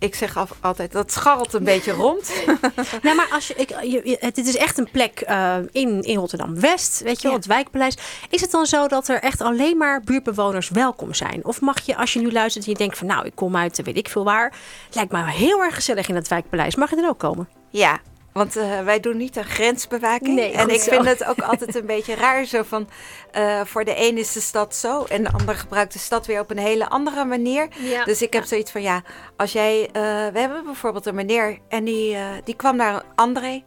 [0.00, 2.30] ik zeg af, altijd, dat scharrelt een beetje rond.
[3.02, 7.00] Nou, maar als je, ik, je, het, is echt een plek eh, in, in Rotterdam-West,
[7.00, 7.36] weet je wel, Ja.
[7.36, 7.96] het wijkpaleis.
[8.30, 11.44] Is het dan zo dat er echt alleen maar buurtbewoners welkom zijn?
[11.44, 13.78] Of mag je, als je nu luistert en je denkt van nou, ik kom uit,
[13.78, 14.52] eh, weet ik veel waar.
[14.92, 16.74] Lijkt me heel erg gezellig in het wijkpaleis.
[16.74, 17.48] Mag je er ook komen?
[17.70, 17.98] ja,
[18.40, 20.34] want eh, wij doen niet aan grensbewaking.
[20.34, 20.90] Nee, en ik zo.
[20.90, 22.88] vind het ook altijd een beetje raar zo van,
[23.30, 26.40] eh, voor de een is de stad zo en de ander gebruikt de stad weer
[26.40, 27.68] op een hele andere manier.
[27.82, 28.04] ja.
[28.04, 29.02] Dus ik heb zoiets van, ja,
[29.36, 29.86] als jij...
[29.86, 33.62] eh, we hebben bijvoorbeeld een meneer en die, die kwam naar André.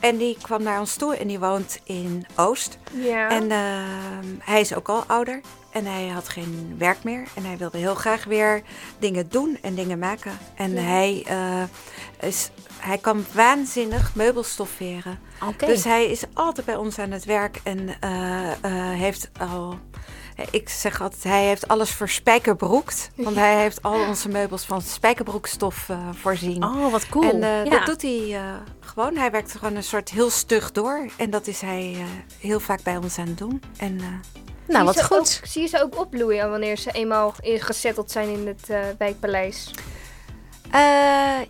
[0.00, 2.78] En die kwam naar ons toe en die woont in Oost.
[2.92, 3.28] ja.
[3.30, 5.40] En ehm, hij is ook al ouder.
[5.70, 7.28] En hij had geen werk meer.
[7.34, 8.62] En hij wilde heel graag weer
[8.98, 10.38] dingen doen en dingen maken.
[10.54, 10.80] En Ja.
[10.80, 11.62] hij, eh,
[12.28, 15.18] is, hij kan waanzinnig meubels stofferen.
[15.48, 15.66] Oké.
[15.66, 17.60] Dus hij is altijd bij ons aan het werk.
[17.64, 19.78] En eh, eh, heeft al...
[20.50, 23.10] Ik zeg altijd, hij heeft alles verspijkerbroekt.
[23.16, 26.64] Want hij heeft al onze meubels van spijkerbroekstof eh, voorzien.
[26.64, 27.30] Oh, wat cool.
[27.30, 27.70] En eh, ja.
[27.70, 28.42] dat doet hij eh,
[28.80, 29.16] gewoon.
[29.16, 31.06] Hij werkt gewoon een soort heel stug door.
[31.16, 32.04] En dat is hij eh,
[32.40, 33.62] heel vaak bij ons aan het doen.
[33.76, 34.06] En eh,
[34.68, 35.40] nou, Zie wat goed.
[35.42, 39.70] Ook, zie je ze ook opbloeien wanneer ze eenmaal gezetteld zijn in het eh, wijkpaleis?
[40.70, 40.80] eh,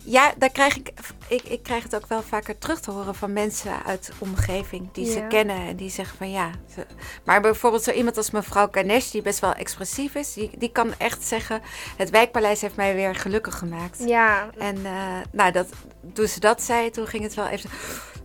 [0.03, 0.91] ja, daar krijg ik,
[1.29, 4.89] ik, ik krijg het ook wel vaker terug te horen van mensen uit de omgeving
[4.91, 5.27] die ze Ja.
[5.27, 5.67] kennen.
[5.67, 6.49] En die zeggen van ja.
[6.75, 6.85] Ze,
[7.25, 10.33] maar bijvoorbeeld zo iemand als mevrouw Ganesh, die best wel expressief is.
[10.33, 11.61] Die, die kan echt zeggen,
[11.97, 13.99] het wijkpaleis heeft mij weer gelukkig gemaakt.
[14.05, 14.91] Ja, En eh,
[15.31, 15.67] nou, dat,
[16.13, 17.69] toen ze dat zei, toen ging het wel even...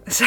[0.07, 0.25] Zo.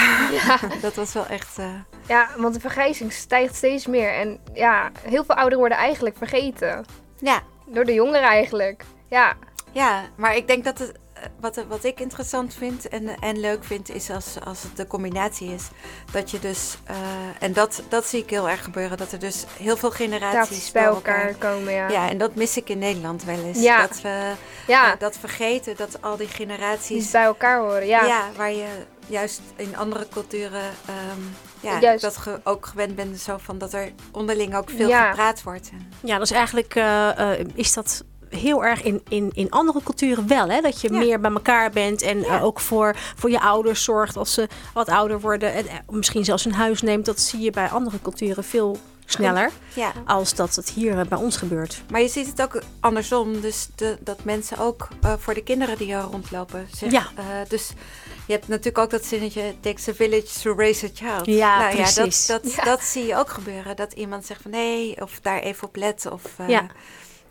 [0.82, 1.58] dat was wel echt...
[1.58, 1.74] eh,
[2.08, 4.14] ja, want de vergrijzing stijgt steeds meer.
[4.14, 6.86] En ja, heel veel ouderen worden eigenlijk vergeten.
[7.20, 8.84] ja, Door de jongeren eigenlijk.
[9.10, 9.34] Ja,
[9.72, 10.92] Ja, maar ik denk dat het,
[11.40, 15.54] wat, wat ik interessant vind en, en leuk vind, is als, als het de combinatie
[15.54, 15.68] is.
[16.12, 16.96] Dat je dus, eh,
[17.40, 20.84] en dat, dat zie ik heel erg gebeuren, dat er dus heel veel generaties bij
[20.84, 21.90] elkaar komen, ja.
[21.90, 23.62] Ja, en dat mis ik in Nederland wel eens.
[23.62, 23.82] Ja.
[23.88, 24.32] Dat we
[24.68, 28.06] Ja, eh, dat vergeten, dat al die die generaties, bij elkaar horen, ja.
[28.06, 28.30] ja.
[28.36, 28.68] waar je
[29.08, 31.22] juist in andere culturen ehm,
[31.60, 32.02] ja, Juist.
[32.02, 35.10] dat ge, ook gewend bent, zo van dat er onderling ook veel Ja.
[35.10, 35.70] gepraat wordt.
[36.04, 38.04] Ja, dus eigenlijk eh, eh, is dat
[38.36, 40.62] heel erg in, in, in andere culturen wel, hè?
[40.62, 41.00] Dat je Ja.
[41.00, 44.90] meer bij elkaar bent en eh, ook voor, voor je ouders zorgt als ze wat
[44.90, 45.54] ouder worden.
[45.54, 47.06] En eh, misschien zelfs een huis neemt.
[47.06, 49.92] Dat zie je bij andere culturen veel sneller ja.
[50.06, 51.82] als dat het hier eh, bij ons gebeurt.
[51.92, 53.42] Maar je ziet het ook andersom.
[53.42, 54.88] Dus de, dat mensen ook
[55.20, 56.68] voor de kinderen die er rondlopen.
[56.76, 57.08] Zeg, Ja.
[57.48, 57.72] dus
[58.28, 61.26] je hebt natuurlijk ook dat zinnetje: it takes a village to raise a child.
[61.26, 62.26] Ja, nou, precies.
[62.28, 62.64] Ja, dat, dat, Ja.
[62.64, 63.76] dat zie je ook gebeuren.
[63.76, 66.08] Dat iemand zegt van nee, of daar even op let.
[66.12, 66.66] Of, Ja.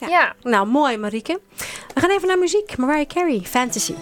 [0.08, 0.34] Ja.
[0.42, 1.40] Nou, mooi Marieke.
[1.94, 2.76] We gaan even naar muziek.
[2.76, 3.94] Mariah Carey, Fantasy.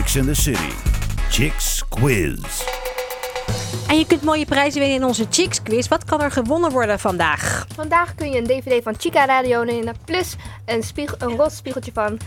[0.00, 0.72] Chicks in the City.
[1.30, 2.64] Chicks Quiz.
[3.88, 5.88] En je kunt mooie prijzen winnen in onze Chicks quiz.
[5.88, 7.66] Wat kan er gewonnen worden vandaag?
[7.74, 9.94] Vandaag kun je een DVD van Chica Radio winnen.
[10.04, 12.18] Plus een, spiegel, een roze spiegeltje van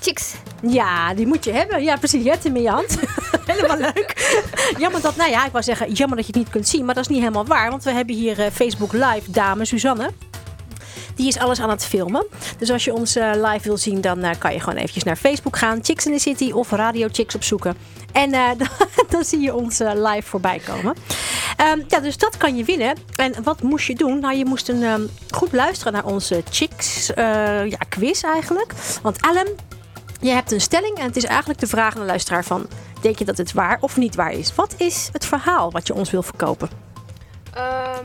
[0.00, 0.34] Chicks.
[0.62, 1.82] Ja, die moet je hebben.
[1.82, 2.22] Ja, precies.
[2.22, 2.98] Je hebt hem in je hand.
[3.46, 4.38] helemaal leuk.
[4.78, 6.84] Jammer dat, nou ja, ik wou zeggen, jammer dat je het niet kunt zien.
[6.84, 7.70] Maar dat is niet helemaal waar.
[7.70, 10.10] Want we hebben hier eh, Facebook Live dame Suzanne.
[11.16, 12.26] Die is alles aan het filmen.
[12.58, 15.16] Dus als je ons eh, live wil zien, dan eh, kan je gewoon eventjes naar
[15.16, 15.78] Facebook gaan.
[15.82, 17.76] Chicks in the City of Radio Chicks opzoeken.
[18.12, 18.68] En eh, dan,
[19.08, 20.96] dan zie je ons live voorbij komen.
[21.56, 22.96] Ehm, ja, dus dat kan je winnen.
[23.16, 24.20] En wat moest je doen?
[24.20, 27.06] Nou, je moest een, ehm, goed luisteren naar onze Chicks
[27.66, 28.72] ja, quiz eigenlijk.
[29.02, 29.48] Want Ellen,
[30.20, 32.66] je hebt een stelling en het is eigenlijk de vraag aan de luisteraar van...
[33.00, 34.54] Denk je dat het waar of niet waar is?
[34.54, 36.68] Wat is het verhaal wat je ons wil verkopen?
[37.54, 38.04] Ehm,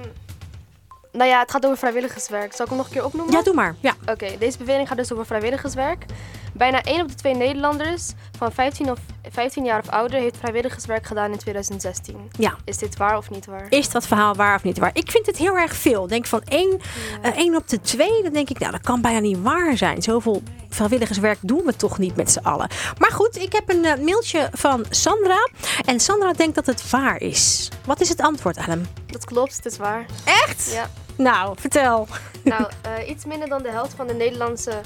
[1.12, 2.54] nou ja, het gaat over vrijwilligerswerk.
[2.54, 3.34] Zal ik hem nog een keer opnoemen?
[3.34, 3.76] Ja, doe maar.
[3.80, 3.94] Ja.
[4.06, 6.06] Oké, deze bewering gaat dus over vrijwilligerswerk.
[6.54, 9.00] Bijna 1 op de 2 Nederlanders van 15, of,
[9.32, 12.32] 15 jaar of ouder heeft vrijwilligerswerk gedaan in 2016.
[12.38, 12.56] Ja.
[12.66, 13.66] Is dit waar of niet waar?
[13.70, 14.92] Is dat verhaal waar of niet waar?
[14.94, 16.08] Ik vind het heel erg veel.
[16.08, 16.80] Denk van 1,
[17.22, 20.02] één op de 2, dan denk ik, nou, dat kan bijna niet waar zijn.
[20.02, 22.70] Zoveel vrijwilligerswerk doen we toch niet met z'n allen.
[22.98, 25.50] Maar goed, ik heb een eh, mailtje van Sandra.
[25.86, 27.70] En Sandra denkt dat het waar is.
[27.86, 28.82] Wat is het antwoord, Adam?
[29.06, 30.06] Dat klopt, het is waar.
[30.24, 30.72] Echt?
[30.74, 30.90] Ja.
[31.22, 32.08] Nou, vertel.
[32.44, 34.82] Nou, eh, iets minder dan de helft van de, Nederlandse,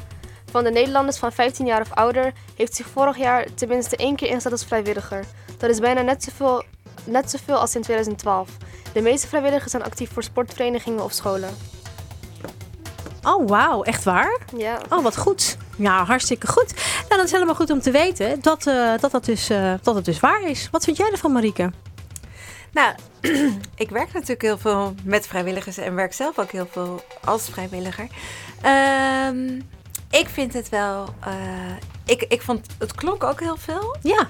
[0.52, 4.28] van de Nederlanders van 15 jaar of ouder heeft zich vorig jaar tenminste één keer
[4.28, 5.26] ingezet als vrijwilliger.
[5.58, 6.64] Dat is bijna net zoveel,
[7.04, 8.50] net zoveel als in 2012.
[8.94, 11.50] De meeste vrijwilligers zijn actief voor sportverenigingen of scholen.
[13.24, 13.84] Oh, wauw.
[13.84, 14.40] Echt waar?
[14.58, 14.80] Ja.
[14.90, 15.58] Oh, wat goed.
[15.78, 16.74] Ja, hartstikke goed.
[16.96, 19.96] Nou, dat is helemaal goed om te weten dat, eh, dat, dat, dus, eh, dat
[19.96, 20.70] het dus waar is.
[20.72, 21.72] Wat vind jij ervan, Marieke?
[22.76, 22.96] Nou,
[23.84, 28.08] ik werk natuurlijk heel veel met vrijwilligers en werk zelf ook heel veel als vrijwilliger.
[28.62, 29.60] Ehm,
[30.12, 31.14] ik vind het wel.
[31.20, 31.34] eh,
[32.06, 33.96] ik, ik vond het klonk ook heel veel.
[34.02, 34.28] Ja.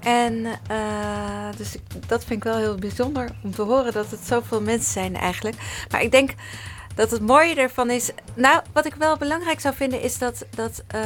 [0.00, 4.20] En eh, dus ik- dat vind ik wel heel bijzonder om te horen dat het
[4.26, 5.56] zoveel mensen zijn eigenlijk.
[5.90, 6.30] Maar ik denk
[6.94, 8.10] dat het mooie ervan is.
[8.34, 11.00] Nou, wat ik wel belangrijk zou vinden is dat, dat, eh,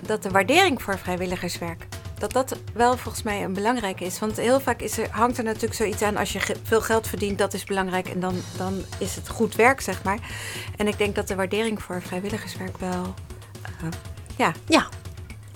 [0.00, 1.86] dat de waardering voor vrijwilligerswerk.
[2.18, 4.18] Dat dat wel volgens mij een belangrijke is.
[4.18, 7.38] Want heel vaak is er, hangt er natuurlijk zoiets aan als je veel geld verdient,
[7.38, 8.08] dat is belangrijk.
[8.08, 10.18] En dan, dan is het goed werk, zeg maar.
[10.76, 13.14] En ik denk dat de waardering voor vrijwilligerswerk wel
[13.62, 13.88] eh,
[14.36, 14.86] ja, Ja.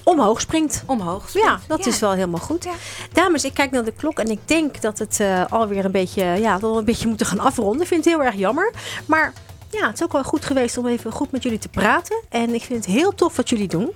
[0.05, 0.83] Omhoog springt.
[0.87, 2.69] omhoog Ja, dat is wel helemaal goed.
[3.13, 6.25] Dames, ik kijk naar de klok en ik denk dat het eh, alweer een beetje,
[6.25, 7.81] ja, dat we een beetje moeten gaan afronden.
[7.81, 8.73] Ik vind het heel erg jammer.
[9.07, 9.33] Maar
[9.71, 12.23] ja, het is ook wel goed geweest om even goed met jullie te praten.
[12.29, 13.93] En ik vind het heel tof wat jullie doen.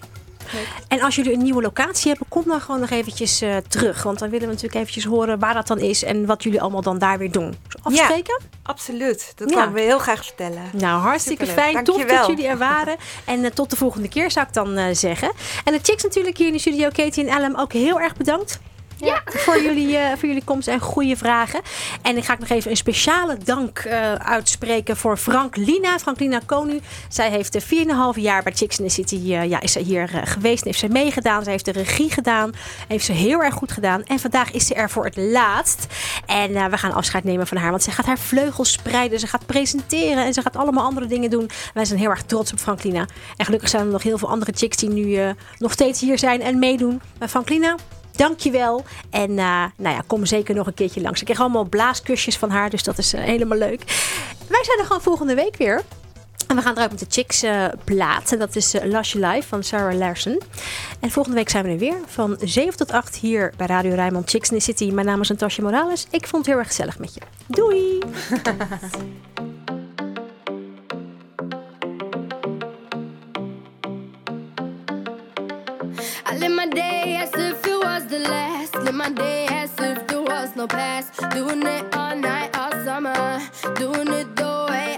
[0.88, 4.02] En als jullie een nieuwe locatie hebben, kom dan gewoon nog eventjes eh, terug.
[4.02, 6.82] Want dan willen we natuurlijk eventjes horen waar dat dan is en wat jullie allemaal
[6.82, 7.56] dan daar weer doen.
[7.82, 8.40] Afspreken?
[8.62, 9.32] Absoluut.
[9.36, 9.56] Dat Ja.
[9.56, 10.62] komen we heel graag vertellen.
[10.72, 11.72] Nou, hartstikke Superleuk.
[11.72, 11.84] fijn.
[11.84, 12.96] Tof dat jullie er waren.
[13.24, 15.32] En eh, tot de volgende keer zou ik dan eh, zeggen.
[15.64, 18.60] En de chicks natuurlijk hier in de studio, Katie en Ellen, ook heel erg bedankt.
[18.96, 19.22] Ja.
[19.24, 21.60] Voor jullie, eh, voor jullie komst en goede vragen.
[22.02, 25.98] En ik ga ik nog even een speciale dank eh, uitspreken voor Frank Lina.
[25.98, 26.80] Frank Lina Konu.
[27.08, 30.08] Zij heeft eh, 4,5 jaar bij Chicks in the City eh, ja, is zij hier
[30.08, 30.60] geweest.
[30.60, 31.44] En heeft ze meegedaan.
[31.44, 32.52] Ze heeft de regie gedaan.
[32.88, 34.04] Heeft ze heel erg goed gedaan.
[34.04, 35.86] En vandaag is ze er voor het laatst.
[36.26, 37.70] En we gaan afscheid nemen van haar.
[37.70, 39.20] Want zij gaat haar vleugels spreiden.
[39.20, 40.24] Ze gaat presenteren.
[40.24, 41.50] En ze gaat allemaal andere dingen doen.
[41.74, 43.06] Wij zijn heel erg trots op Franklina.
[43.36, 46.42] En gelukkig zijn er nog heel veel andere chicks die nu nog steeds hier zijn
[46.42, 47.00] en meedoen.
[47.18, 47.76] Maar Franklina,
[48.16, 48.84] dankjewel.
[49.10, 51.20] En eh, nou ja, kom zeker nog een keertje langs.
[51.20, 52.70] Ik kreeg allemaal blaaskusjes van haar.
[52.70, 53.82] Dus dat is eh, helemaal leuk.
[54.48, 55.84] Wij zijn er gewoon volgende week weer.
[56.46, 58.32] En we gaan eruit met de Chicks eh, plaat.
[58.32, 60.40] En dat is eh, Lush Life van Sarah Larson.
[61.00, 61.96] En volgende week zijn we er weer.
[62.06, 64.90] Van 7 tot 8 hier bij Radio Rijnmond Chicks in the City.
[64.90, 66.06] Mijn naam is Natasja Morales.
[66.10, 67.20] Ik vond het heel erg gezellig met je.
[67.46, 67.98] Doei!
[76.32, 77.05] I live day
[78.08, 78.74] the last.
[78.76, 81.12] Live my day as if there was no past.
[81.30, 83.40] Doing it all night, all summer.
[83.74, 84.95] Doing it the way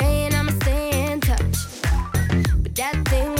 [0.00, 1.56] playing, I'ma stay in touch.
[2.62, 3.39] But that thing